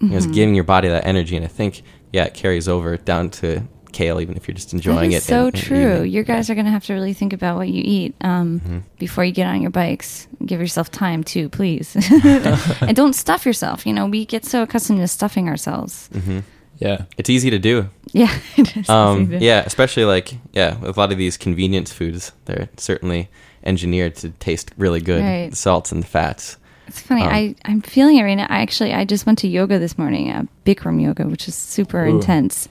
you 0.00 0.08
know, 0.10 0.16
is 0.16 0.26
giving 0.26 0.54
your 0.54 0.64
body 0.64 0.88
that 0.88 1.04
energy. 1.06 1.36
And 1.36 1.44
I 1.44 1.48
think 1.48 1.82
yeah, 2.12 2.24
it 2.24 2.34
carries 2.34 2.68
over 2.68 2.96
down 2.96 3.30
to 3.30 3.62
kale, 3.92 4.20
even 4.20 4.36
if 4.36 4.46
you're 4.48 4.54
just 4.54 4.72
enjoying 4.72 5.10
that 5.10 5.16
it. 5.16 5.18
is 5.18 5.24
so 5.24 5.46
and- 5.46 5.54
and 5.54 5.64
true. 5.64 5.94
eating. 6.02 6.12
You 6.12 6.22
guys 6.24 6.48
are 6.50 6.54
going 6.54 6.64
to 6.66 6.70
have 6.70 6.84
to 6.86 6.94
really 6.94 7.12
think 7.14 7.32
about 7.32 7.56
what 7.56 7.68
you 7.68 7.82
eat 7.84 8.14
um, 8.20 8.60
Mhm. 8.60 8.82
before 8.98 9.24
you 9.24 9.32
get 9.32 9.46
on 9.46 9.60
your 9.62 9.70
bikes. 9.70 10.26
Give 10.44 10.60
yourself 10.60 10.90
time 10.90 11.22
too, 11.24 11.48
please, 11.48 11.94
and 12.80 12.94
don't 12.96 13.14
stuff 13.14 13.44
yourself. 13.46 13.86
You 13.86 13.92
know, 13.92 14.06
we 14.06 14.24
get 14.24 14.44
so 14.44 14.62
accustomed 14.62 15.00
to 15.00 15.08
stuffing 15.08 15.48
ourselves. 15.48 16.08
Mhm. 16.12 16.42
Yeah. 16.78 17.02
It's 17.16 17.28
easy 17.28 17.50
to 17.50 17.58
do. 17.58 17.88
Yeah, 18.12 18.32
it 18.56 18.76
is. 18.76 18.88
Um, 18.88 19.22
easy 19.22 19.38
to- 19.38 19.44
yeah, 19.44 19.62
especially 19.66 20.04
like 20.04 20.34
yeah, 20.52 20.76
with 20.78 20.96
a 20.96 21.00
lot 21.00 21.12
of 21.12 21.18
these 21.18 21.36
convenience 21.36 21.92
foods, 21.92 22.32
they're 22.44 22.68
certainly 22.76 23.28
engineered 23.64 24.14
to 24.16 24.30
taste 24.38 24.70
really 24.78 25.00
good. 25.00 25.22
Right. 25.22 25.50
The 25.50 25.56
salts 25.56 25.90
and 25.92 26.02
the 26.02 26.06
fats. 26.06 26.56
It's 26.86 27.00
funny. 27.00 27.22
Um, 27.22 27.28
I 27.28 27.54
I'm 27.66 27.82
feeling 27.82 28.16
it 28.16 28.22
right 28.22 28.34
now. 28.36 28.46
I 28.48 28.62
actually 28.62 28.94
I 28.94 29.04
just 29.04 29.26
went 29.26 29.38
to 29.40 29.48
yoga 29.48 29.78
this 29.78 29.98
morning, 29.98 30.30
uh, 30.30 30.44
Bikram 30.64 31.02
yoga, 31.02 31.24
which 31.28 31.46
is 31.48 31.54
super 31.54 32.06
Ooh. 32.06 32.16
intense. 32.16 32.66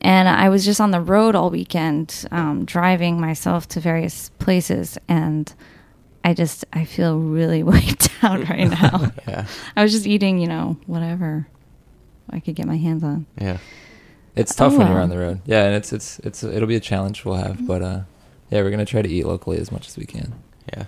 And 0.00 0.28
I 0.28 0.48
was 0.48 0.64
just 0.64 0.80
on 0.80 0.90
the 0.92 1.00
road 1.00 1.34
all 1.34 1.50
weekend, 1.50 2.24
um, 2.30 2.64
driving 2.64 3.20
myself 3.20 3.66
to 3.68 3.80
various 3.80 4.28
places, 4.38 4.96
and 5.08 5.52
I 6.24 6.34
just 6.34 6.64
I 6.72 6.84
feel 6.84 7.18
really 7.18 7.62
wiped 7.64 8.08
out 8.22 8.48
right 8.48 8.70
now. 8.82 9.12
Yeah. 9.26 9.46
I 9.76 9.82
was 9.82 9.92
just 9.92 10.06
eating, 10.06 10.38
you 10.38 10.46
know, 10.48 10.76
whatever 10.86 11.48
I 12.30 12.40
could 12.40 12.54
get 12.54 12.66
my 12.66 12.76
hands 12.76 13.02
on. 13.02 13.26
Yeah. 13.40 13.58
It's 14.36 14.54
tough 14.54 14.74
Oh, 14.74 14.78
when 14.78 14.86
you're 14.86 15.00
on 15.00 15.08
the 15.08 15.18
road. 15.18 15.40
Yeah, 15.46 15.64
and 15.64 15.74
it's 15.74 15.92
it's 15.92 16.20
it's 16.20 16.44
it'll 16.44 16.68
be 16.68 16.76
a 16.76 16.80
challenge 16.80 17.24
we'll 17.24 17.34
have, 17.34 17.66
but 17.66 17.82
uh, 17.82 18.00
yeah, 18.50 18.62
we're 18.62 18.70
gonna 18.70 18.84
try 18.84 19.02
to 19.02 19.08
eat 19.08 19.26
locally 19.26 19.58
as 19.58 19.72
much 19.72 19.88
as 19.88 19.96
we 19.96 20.06
can. 20.06 20.32
Yeah. 20.72 20.84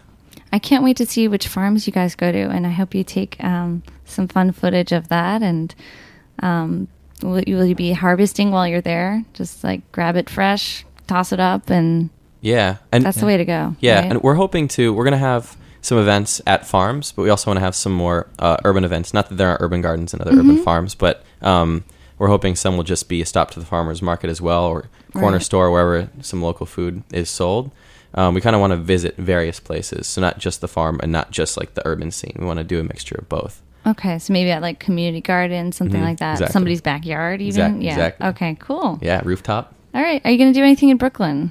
I 0.52 0.58
can't 0.60 0.84
wait 0.84 0.96
to 0.98 1.06
see 1.06 1.26
which 1.26 1.48
farms 1.48 1.86
you 1.88 1.92
guys 1.92 2.14
go 2.14 2.30
to, 2.30 2.38
and 2.38 2.64
I 2.66 2.70
hope 2.70 2.94
you 2.94 3.02
take 3.02 3.42
um, 3.42 3.82
some 4.04 4.28
fun 4.28 4.52
footage 4.52 4.92
of 4.92 5.08
that. 5.08 5.42
And 5.42 5.74
um, 6.42 6.86
will, 7.22 7.40
you, 7.40 7.56
will 7.56 7.64
you 7.66 7.74
be 7.74 7.92
harvesting 7.92 8.50
while 8.50 8.66
you're 8.66 8.80
there? 8.80 9.24
Just 9.34 9.62
like 9.64 9.90
grab 9.92 10.16
it 10.16 10.28
fresh, 10.30 10.84
toss 11.06 11.32
it 11.32 11.40
up, 11.40 11.70
and 11.70 12.10
Yeah. 12.40 12.76
And 12.92 13.04
that's 13.04 13.18
the 13.20 13.26
way 13.26 13.36
to 13.36 13.44
go. 13.44 13.76
Yeah, 13.80 14.00
right? 14.00 14.10
and 14.12 14.22
we're 14.22 14.34
hoping 14.34 14.68
to. 14.68 14.92
We're 14.92 15.04
gonna 15.04 15.18
have 15.18 15.56
some 15.82 15.98
events 15.98 16.40
at 16.46 16.66
farms, 16.66 17.12
but 17.12 17.22
we 17.22 17.30
also 17.30 17.50
want 17.50 17.56
to 17.58 17.62
have 17.64 17.74
some 17.74 17.92
more 17.92 18.26
uh, 18.38 18.56
urban 18.64 18.84
events. 18.84 19.14
Not 19.14 19.28
that 19.30 19.36
there 19.36 19.48
aren't 19.48 19.62
urban 19.62 19.80
gardens 19.80 20.12
and 20.12 20.20
other 20.20 20.32
urban 20.32 20.58
Mhm. 20.58 20.64
farms, 20.64 20.94
but 20.94 21.22
um, 21.42 21.84
we're 22.18 22.28
hoping 22.28 22.54
some 22.54 22.76
will 22.76 22.84
just 22.84 23.08
be 23.08 23.22
a 23.22 23.26
stop 23.26 23.50
to 23.52 23.60
the 23.60 23.64
farmers 23.66 24.02
market 24.02 24.28
as 24.28 24.40
well, 24.42 24.64
or 24.66 24.86
corner 25.14 25.38
Right. 25.38 25.42
store 25.42 25.70
wherever 25.70 26.10
some 26.20 26.42
local 26.42 26.66
food 26.66 27.02
is 27.12 27.30
sold. 27.30 27.70
Um, 28.14 28.34
we 28.34 28.40
kind 28.42 28.54
of 28.56 28.60
want 28.60 28.72
to 28.72 28.76
visit 28.76 29.16
various 29.16 29.58
places, 29.60 30.06
so 30.06 30.20
not 30.20 30.38
just 30.38 30.60
the 30.60 30.68
farm 30.68 30.98
and 31.02 31.10
not 31.12 31.30
just 31.30 31.56
like 31.56 31.74
the 31.74 31.86
urban 31.86 32.10
scene. 32.10 32.36
We 32.38 32.44
want 32.44 32.58
to 32.58 32.64
do 32.64 32.78
a 32.80 32.82
mixture 32.84 33.14
of 33.18 33.28
both. 33.28 33.62
Okay, 33.90 34.18
so 34.18 34.32
maybe 34.32 34.50
at 34.50 34.62
like 34.62 34.78
community 34.80 35.20
garden, 35.20 35.72
something 35.72 36.00
Mhm, 36.00 36.04
like 36.04 36.18
that, 36.18 36.32
exactly. 36.32 36.52
somebody's 36.52 36.80
backyard, 36.80 37.40
even. 37.40 37.48
Exact- 37.76 37.82
yeah. 37.82 37.90
exactly. 37.90 38.26
Okay. 38.28 38.56
Cool. 38.60 38.98
Yeah, 39.02 39.20
rooftop. 39.24 39.74
All 39.94 40.02
right. 40.02 40.20
Are 40.24 40.30
you 40.30 40.38
going 40.38 40.52
to 40.52 40.58
do 40.58 40.62
anything 40.64 40.88
in 40.90 40.96
Brooklyn? 40.96 41.50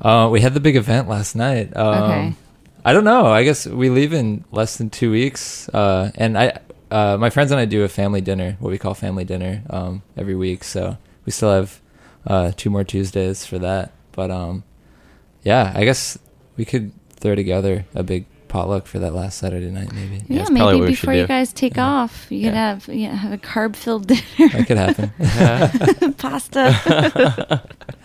Uh, 0.00 0.28
we 0.30 0.40
had 0.40 0.54
the 0.54 0.60
big 0.60 0.76
event 0.76 1.08
last 1.08 1.34
night. 1.36 1.76
Um, 1.76 2.02
Okay. 2.02 2.34
I 2.84 2.92
don't 2.92 3.04
know. 3.04 3.26
I 3.26 3.44
guess 3.44 3.66
we 3.66 3.90
leave 3.90 4.12
in 4.12 4.44
less 4.50 4.76
than 4.76 4.90
two 4.90 5.12
weeks, 5.12 5.68
uh, 5.68 6.10
and 6.16 6.36
I, 6.36 6.58
uh, 6.90 7.16
my 7.16 7.30
friends 7.30 7.52
and 7.52 7.60
I 7.60 7.64
do 7.64 7.84
a 7.84 7.88
family 7.88 8.20
dinner, 8.20 8.56
what 8.58 8.70
we 8.70 8.78
call 8.78 8.94
family 8.94 9.24
dinner, 9.24 9.62
um, 9.70 10.02
every 10.16 10.34
week. 10.34 10.64
So 10.64 10.98
we 11.24 11.30
still 11.30 11.52
have 11.52 11.80
uh, 12.26 12.50
two 12.56 12.70
more 12.70 12.82
Tuesdays 12.82 13.46
for 13.46 13.60
that. 13.60 13.92
But 14.10 14.32
um, 14.32 14.64
yeah, 15.44 15.72
I 15.76 15.84
guess 15.84 16.18
we 16.56 16.64
could 16.64 16.90
throw 17.14 17.36
together 17.36 17.84
a 17.94 18.02
big 18.02 18.26
potluck 18.52 18.86
for 18.86 18.98
that 18.98 19.14
last 19.14 19.38
Saturday 19.38 19.70
night, 19.70 19.92
maybe. 19.92 20.16
Yeah, 20.28 20.42
Yeah, 20.42 20.48
maybe 20.50 20.64
what 20.64 20.74
we 20.80 20.94
should 20.94 21.00
before 21.02 21.14
you 21.14 21.22
do. 21.22 21.26
guys 21.28 21.52
take 21.52 21.76
Yeah. 21.76 21.86
off, 21.86 22.26
you 22.30 22.40
could 22.40 22.54
Yeah. 22.54 22.68
have 22.74 22.86
you 22.88 23.08
know, 23.08 23.14
have 23.16 23.32
a 23.32 23.38
carb 23.38 23.74
filled 23.76 24.06
dinner. 24.08 24.20
That 24.38 24.66
could 24.66 24.76
happen. 24.78 26.14
Pasta. 26.18 27.62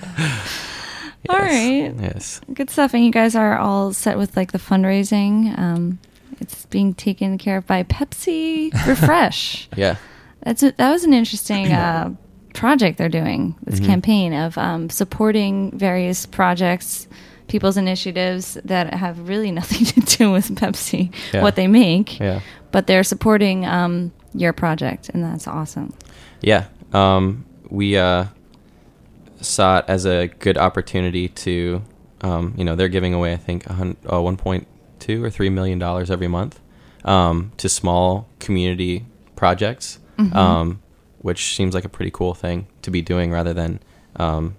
All 1.30 1.38
right. 1.40 1.94
Yes. 2.00 2.40
Good 2.54 2.70
stuff. 2.70 2.94
And 2.94 3.04
you 3.06 3.12
guys 3.12 3.36
are 3.36 3.58
all 3.58 3.92
set 3.94 4.18
with 4.18 4.38
like 4.38 4.52
the 4.54 4.58
fundraising. 4.60 5.58
Um, 5.60 6.00
it's 6.40 6.66
being 6.68 6.94
taken 6.94 7.38
care 7.38 7.58
of 7.58 7.68
by 7.68 7.84
Pepsi 7.84 8.72
Refresh. 8.88 9.68
Yeah. 9.76 9.98
That's 10.44 10.64
a, 10.64 10.72
that 10.78 10.92
was 10.92 11.04
an 11.04 11.14
interesting 11.14 11.74
uh, 11.74 12.14
project 12.54 12.98
they're 12.98 13.10
doing. 13.10 13.56
This 13.64 13.80
Mhm. 13.82 13.86
campaign 13.86 14.34
of 14.34 14.58
um, 14.58 14.90
supporting 14.90 15.78
various 15.78 16.26
projects, 16.26 17.08
people's 17.48 17.78
initiatives 17.78 18.58
that 18.66 18.94
have 18.94 19.28
really 19.30 19.52
nothing 19.60 19.86
to 19.86 20.18
do 20.18 20.32
with 20.32 20.50
Pepsi, 20.56 21.14
Yeah. 21.34 21.42
what 21.42 21.56
they 21.56 21.68
make, 21.68 22.20
Yeah. 22.20 22.42
but 22.72 22.88
they're 22.88 23.04
supporting 23.04 23.66
um, 23.66 24.12
your 24.34 24.54
project, 24.54 25.10
and 25.10 25.24
that's 25.24 25.48
awesome. 25.48 25.94
Yeah. 26.42 26.66
Um, 26.94 27.46
we 27.70 27.98
uh, 27.98 28.26
saw 29.42 29.80
it 29.80 29.86
as 29.88 30.06
a 30.06 30.28
good 30.40 30.58
opportunity 30.58 31.28
to, 31.30 31.82
um, 32.22 32.54
you 32.58 32.64
know, 32.64 32.76
they're 32.76 32.88
giving 32.90 33.14
away, 33.14 33.34
I 33.34 33.38
think, 33.38 33.70
uh, 33.70 33.74
1.2 33.74 35.24
or 35.24 35.30
3 35.30 35.50
million 35.50 35.80
dollars 35.80 36.10
every 36.12 36.28
month 36.28 36.60
um, 37.06 37.52
to 37.58 37.70
small 37.70 38.28
community 38.40 39.06
projects, 39.36 40.00
Mhm. 40.18 40.36
um, 40.36 40.80
which 41.20 41.56
seems 41.56 41.74
like 41.76 41.86
a 41.86 41.90
pretty 41.90 42.12
cool 42.12 42.34
thing 42.34 42.68
to 42.82 42.92
be 42.92 43.02
doing 43.02 43.32
rather 43.32 43.54
than 43.54 43.80
um, 44.16 44.56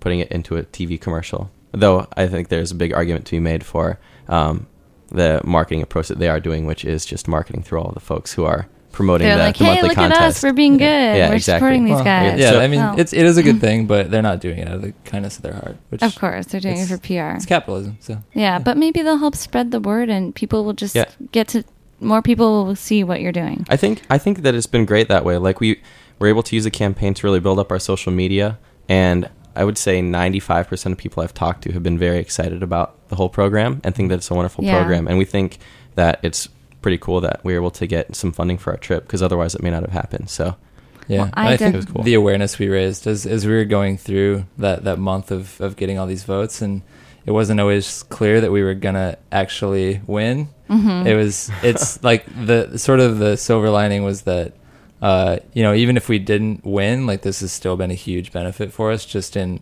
putting 0.00 0.20
it 0.20 0.30
into 0.30 0.56
a 0.56 0.62
TV 0.64 1.00
commercial. 1.00 1.50
Though 1.72 2.06
I 2.16 2.26
think 2.26 2.48
there's 2.48 2.70
a 2.70 2.74
big 2.74 2.92
argument 2.92 3.26
to 3.26 3.32
be 3.32 3.40
made 3.40 3.64
for 3.64 3.98
um, 4.28 4.66
the 5.10 5.40
marketing 5.44 5.82
approach 5.82 6.08
that 6.08 6.18
they 6.18 6.28
are 6.28 6.40
doing, 6.40 6.66
which 6.66 6.84
is 6.84 7.04
just 7.06 7.28
marketing 7.28 7.62
through 7.62 7.80
all 7.80 7.92
the 7.92 8.00
folks 8.00 8.32
who 8.32 8.44
are 8.44 8.66
promoting 8.92 9.28
They're 9.28 9.36
the, 9.36 9.42
like, 9.44 9.56
the 9.56 9.64
hey, 9.64 9.70
monthly 9.70 9.88
look 9.90 9.94
contest. 9.96 10.20
at 10.20 10.26
us, 10.28 10.42
we're 10.42 10.52
being 10.52 10.76
good, 10.76 10.84
Yeah, 10.84 11.28
we're 11.28 11.36
exactly. 11.36 11.58
supporting 11.60 11.84
these 11.84 11.94
Well, 11.94 12.04
guys. 12.04 12.40
Yeah, 12.40 12.50
So- 12.50 12.60
I 12.60 12.66
mean, 12.66 12.80
Well, 12.80 12.98
it's 12.98 13.12
it 13.12 13.24
is 13.24 13.36
a 13.38 13.42
good 13.44 13.60
thing, 13.60 13.86
but 13.86 14.10
they're 14.10 14.20
not 14.20 14.40
doing 14.40 14.58
it 14.58 14.66
out 14.68 14.74
of 14.74 14.82
the 14.82 14.92
kindness 15.04 15.36
of 15.36 15.42
their 15.42 15.52
heart. 15.54 15.76
Which 15.90 16.02
of 16.02 16.16
course 16.16 16.46
they're 16.46 16.60
doing 16.60 16.78
it 16.78 16.88
for 16.88 16.98
PR. 16.98 17.36
it's 17.36 17.46
capitalism. 17.46 17.98
So 18.00 18.18
Yeah, 18.34 18.58
but 18.58 18.76
maybe 18.76 19.00
they'll 19.02 19.18
help 19.18 19.36
spread 19.36 19.70
the 19.70 19.78
word, 19.80 20.08
and 20.10 20.34
people 20.34 20.64
will 20.64 20.72
just 20.72 20.96
Yeah. 20.96 21.04
get 21.30 21.46
to 21.48 21.62
more 22.00 22.20
people 22.22 22.64
will 22.64 22.74
see 22.74 23.04
what 23.04 23.20
you're 23.20 23.30
doing. 23.30 23.64
I 23.68 23.76
think 23.76 24.02
I 24.10 24.18
think 24.18 24.42
that 24.42 24.54
it's 24.56 24.66
been 24.66 24.86
great 24.86 25.08
that 25.08 25.24
way. 25.24 25.36
Like 25.36 25.60
we 25.60 25.80
were 26.18 26.26
able 26.26 26.42
to 26.44 26.56
use 26.56 26.66
a 26.66 26.70
campaign 26.70 27.14
to 27.14 27.26
really 27.26 27.40
build 27.40 27.58
up 27.60 27.70
our 27.70 27.78
social 27.78 28.10
media, 28.12 28.58
and 28.88 29.28
I 29.56 29.64
would 29.64 29.76
say 29.78 30.00
95% 30.00 30.92
of 30.92 30.98
people 30.98 31.22
I've 31.22 31.34
talked 31.34 31.62
to 31.64 31.72
have 31.72 31.82
been 31.82 31.98
very 31.98 32.18
excited 32.18 32.62
about 32.62 33.08
the 33.08 33.16
whole 33.16 33.28
program 33.28 33.80
and 33.84 33.94
think 33.94 34.08
that 34.10 34.16
it's 34.16 34.30
a 34.30 34.34
wonderful 34.34 34.64
Yeah. 34.64 34.78
program. 34.78 35.06
And 35.08 35.18
we 35.18 35.24
think 35.24 35.58
that 35.96 36.20
it's 36.22 36.48
pretty 36.82 36.98
cool 36.98 37.20
that 37.22 37.40
we 37.44 37.52
were 37.52 37.58
able 37.60 37.70
to 37.72 37.86
get 37.86 38.14
some 38.16 38.32
funding 38.32 38.56
for 38.58 38.70
our 38.72 38.76
trip 38.78 39.04
because 39.06 39.22
otherwise 39.22 39.54
it 39.54 39.62
may 39.62 39.70
not 39.70 39.82
have 39.82 39.92
happened. 39.92 40.30
So 40.30 40.56
Yeah, 41.08 41.22
Well, 41.22 41.30
I 41.34 41.52
I, 41.54 41.56
think 41.56 41.74
It 41.74 41.76
was 41.78 41.86
cool. 41.86 42.02
the 42.04 42.14
awareness 42.14 42.58
we 42.60 42.68
raised 42.68 43.06
as 43.06 43.26
as 43.26 43.44
we 43.44 43.52
were 43.52 43.64
going 43.64 43.96
through 43.98 44.44
that 44.58 44.84
that 44.84 44.98
month 44.98 45.32
of 45.32 45.60
of 45.60 45.74
getting 45.76 45.98
all 45.98 46.06
these 46.06 46.22
votes, 46.22 46.62
and 46.62 46.82
it 47.26 47.32
wasn't 47.32 47.58
always 47.60 48.04
clear 48.04 48.40
that 48.40 48.52
we 48.52 48.62
were 48.62 48.74
gonna 48.74 49.16
actually 49.32 50.00
win. 50.06 50.48
Mhm. 50.70 51.06
It 51.06 51.16
was 51.16 51.50
it's 51.64 52.02
like 52.04 52.24
the 52.46 52.78
sort 52.78 53.00
of 53.00 53.18
the 53.18 53.36
silver 53.36 53.70
lining 53.70 54.04
was 54.04 54.22
that 54.22 54.52
uh, 55.02 55.38
you 55.54 55.62
know 55.62 55.74
even 55.74 55.96
if 55.96 56.08
we 56.08 56.18
didn't 56.18 56.64
win, 56.64 57.06
like 57.06 57.22
this 57.22 57.40
has 57.40 57.52
still 57.52 57.76
been 57.76 57.90
a 57.90 57.94
huge 57.94 58.32
benefit 58.32 58.72
for 58.72 58.90
us 58.90 59.04
just 59.04 59.36
in 59.36 59.60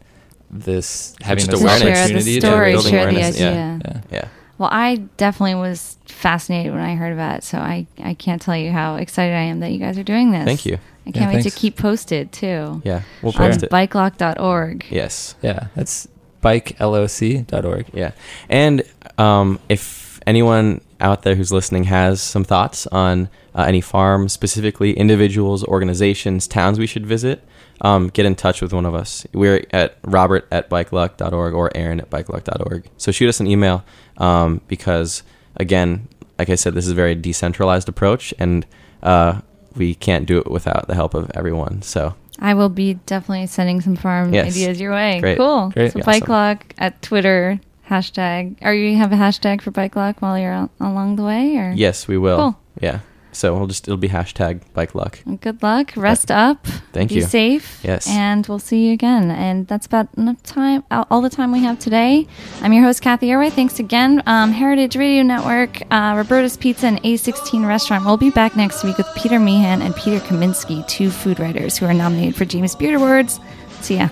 this 0.51 1.15
having 1.21 1.45
Just 1.45 1.51
this 1.51 1.61
to 1.61 1.67
awareness. 1.67 1.83
share 1.83 1.95
the 2.09 2.15
opportunity. 2.15 2.41
story, 2.41 2.73
building 2.73 2.91
share 2.91 3.09
awareness, 3.11 3.39
yeah. 3.41 3.49
idea. 3.49 3.81
yeah. 3.85 4.01
yeah, 4.11 4.29
Well, 4.57 4.71
I 4.73 4.97
definitely 5.19 5.57
was 5.57 5.99
fascinated 6.07 6.73
when 6.73 6.81
I 6.81 6.95
heard 6.95 7.13
about 7.13 7.39
it, 7.39 7.45
so 7.45 7.59
I, 7.59 7.87
I 8.03 8.15
can't 8.15 8.41
tell 8.41 8.57
you 8.57 8.73
how 8.73 8.97
excited 8.97 9.35
I 9.35 9.43
am 9.43 9.61
that 9.61 9.71
you 9.73 9.79
guys 9.79 9.99
are 9.99 10.03
doing 10.03 10.31
this. 10.31 10.45
thank 10.47 10.65
you. 10.65 10.79
I 11.07 11.11
can't 11.11 11.31
Yeah, 11.31 11.37
wait 11.39 11.43
to 11.45 11.51
keep 11.51 11.77
posted 11.77 12.33
too. 12.33 12.81
Yeah, 12.85 13.03
we'll 13.23 13.33
Sure. 13.33 13.43
On 13.45 13.51
post 13.51 13.63
it. 13.63 13.71
bikeluck.org. 13.71 14.87
Yes. 14.91 15.35
Yeah, 15.43 15.69
that's 15.75 16.09
bikeluck.org. 16.43 17.87
Yeah. 17.93 18.13
And 18.49 18.83
um, 19.19 19.59
if 19.69 20.21
anyone 20.27 20.81
out 21.01 21.23
there 21.23 21.35
who's 21.37 21.53
listening 21.53 21.85
has 21.85 22.21
some 22.21 22.45
thoughts 22.45 22.87
on 22.89 23.29
uh, 23.55 23.63
any 23.69 23.81
farms, 23.81 24.33
specifically 24.33 24.93
individuals, 24.97 25.65
organizations, 25.65 26.47
towns 26.49 26.79
we 26.79 26.87
should 26.87 27.07
visit, 27.07 27.45
um, 27.83 28.09
get 28.09 28.27
in 28.27 28.35
touch 28.35 28.61
with 28.61 28.73
one 28.73 28.85
of 28.85 28.95
us. 28.95 29.27
We're 29.33 29.65
at 29.73 29.97
robert 30.03 30.47
at 30.51 30.69
bikeluck.org 30.69 31.55
or 31.55 31.71
aaron 31.77 32.01
at 32.01 32.11
bikeluck.org. 32.11 32.89
So 32.97 33.13
shoot 33.13 33.29
us 33.29 33.39
an 33.41 33.47
email 33.47 33.85
um, 34.17 34.61
because, 34.69 35.23
again, 35.57 36.09
like 36.39 36.51
I 36.51 36.55
said, 36.57 36.75
this 36.75 36.87
is 36.87 36.93
a 36.93 36.97
very 36.97 37.15
decentralized 37.15 37.89
approach 37.89 38.35
and 38.39 38.67
uh, 39.03 39.41
we 39.77 39.95
can't 39.95 40.27
do 40.27 40.39
it 40.39 40.51
without 40.51 40.89
the 40.89 40.95
help 40.95 41.15
of 41.15 41.31
everyone. 41.35 41.83
So 41.83 42.15
I 42.41 42.55
will 42.55 42.69
be 42.69 42.95
definitely 43.07 43.47
sending 43.47 43.81
some 43.81 43.97
farm 43.97 44.33
Yes. 44.35 44.49
ideas 44.55 44.81
your 44.81 44.93
way. 44.93 45.21
Great. 45.21 45.39
Cool. 45.39 45.71
Great. 45.71 45.93
So 45.93 45.99
Yeah, 46.01 46.05
bike 46.05 46.23
awesome. 46.25 46.33
lock 46.33 46.75
at 46.79 47.01
Twitter 47.03 47.61
hashtag. 47.89 48.57
Are 48.63 48.75
you 48.75 48.97
have 48.97 49.13
a 49.13 49.17
hashtag 49.17 49.61
for 49.63 49.71
bike 49.71 49.97
luck 49.97 50.21
while 50.21 50.39
you're 50.39 50.53
al- 50.53 50.71
along 50.81 51.17
the 51.17 51.25
way? 51.25 51.57
Or 51.57 51.73
yes, 51.73 52.07
we 52.09 52.19
will. 52.19 52.37
Cool. 52.37 52.61
Yeah. 52.81 53.01
So 53.31 53.55
we'll 53.57 53.67
just, 53.67 53.87
it'll 53.87 53.99
be 53.99 54.09
hashtag 54.09 54.63
bike 54.73 54.95
luck 54.95 55.21
Good 55.41 55.63
luck. 55.63 55.93
Rest 55.97 56.31
up. 56.31 56.67
Thank 56.93 57.11
you. 57.13 57.19
be 57.19 57.21
you. 57.21 57.27
safe. 57.27 57.79
Yes. 57.85 58.09
And 58.09 58.45
we'll 58.47 58.59
see 58.59 58.89
you 58.89 58.93
again. 58.95 59.31
And 59.31 59.67
that's 59.69 59.87
about 59.87 60.09
enough 60.17 60.43
time, 60.43 60.83
all 60.91 61.07
all 61.11 61.21
the 61.21 61.31
time 61.31 61.53
we 61.53 61.61
have 61.61 61.79
today. 61.79 62.27
I'm 62.63 62.73
your 62.73 62.83
host, 62.83 63.01
Kathy 63.03 63.29
Erway 63.29 63.53
Thanks 63.53 63.79
again. 63.79 64.23
Um, 64.27 64.51
Heritage 64.53 64.97
Radio 64.97 65.23
Network, 65.23 65.83
uh, 65.93 66.15
Roberta's 66.17 66.57
Pizza, 66.57 66.87
and 66.87 67.03
A16 67.03 67.67
Restaurant. 67.67 68.05
We'll 68.05 68.17
be 68.17 68.31
back 68.31 68.57
next 68.57 68.83
week 68.83 68.99
with 68.99 69.07
Peter 69.15 69.39
Meehan 69.39 69.83
and 69.83 69.95
Peter 69.95 70.19
Kaminsky, 70.25 70.87
two 70.89 71.11
food 71.11 71.39
writers 71.39 71.77
who 71.79 71.87
are 71.87 71.95
nominated 71.95 72.35
for 72.35 72.45
James 72.45 72.75
Beard 72.75 72.95
Awards. 72.95 73.39
See 73.83 73.99
ya. 73.99 74.09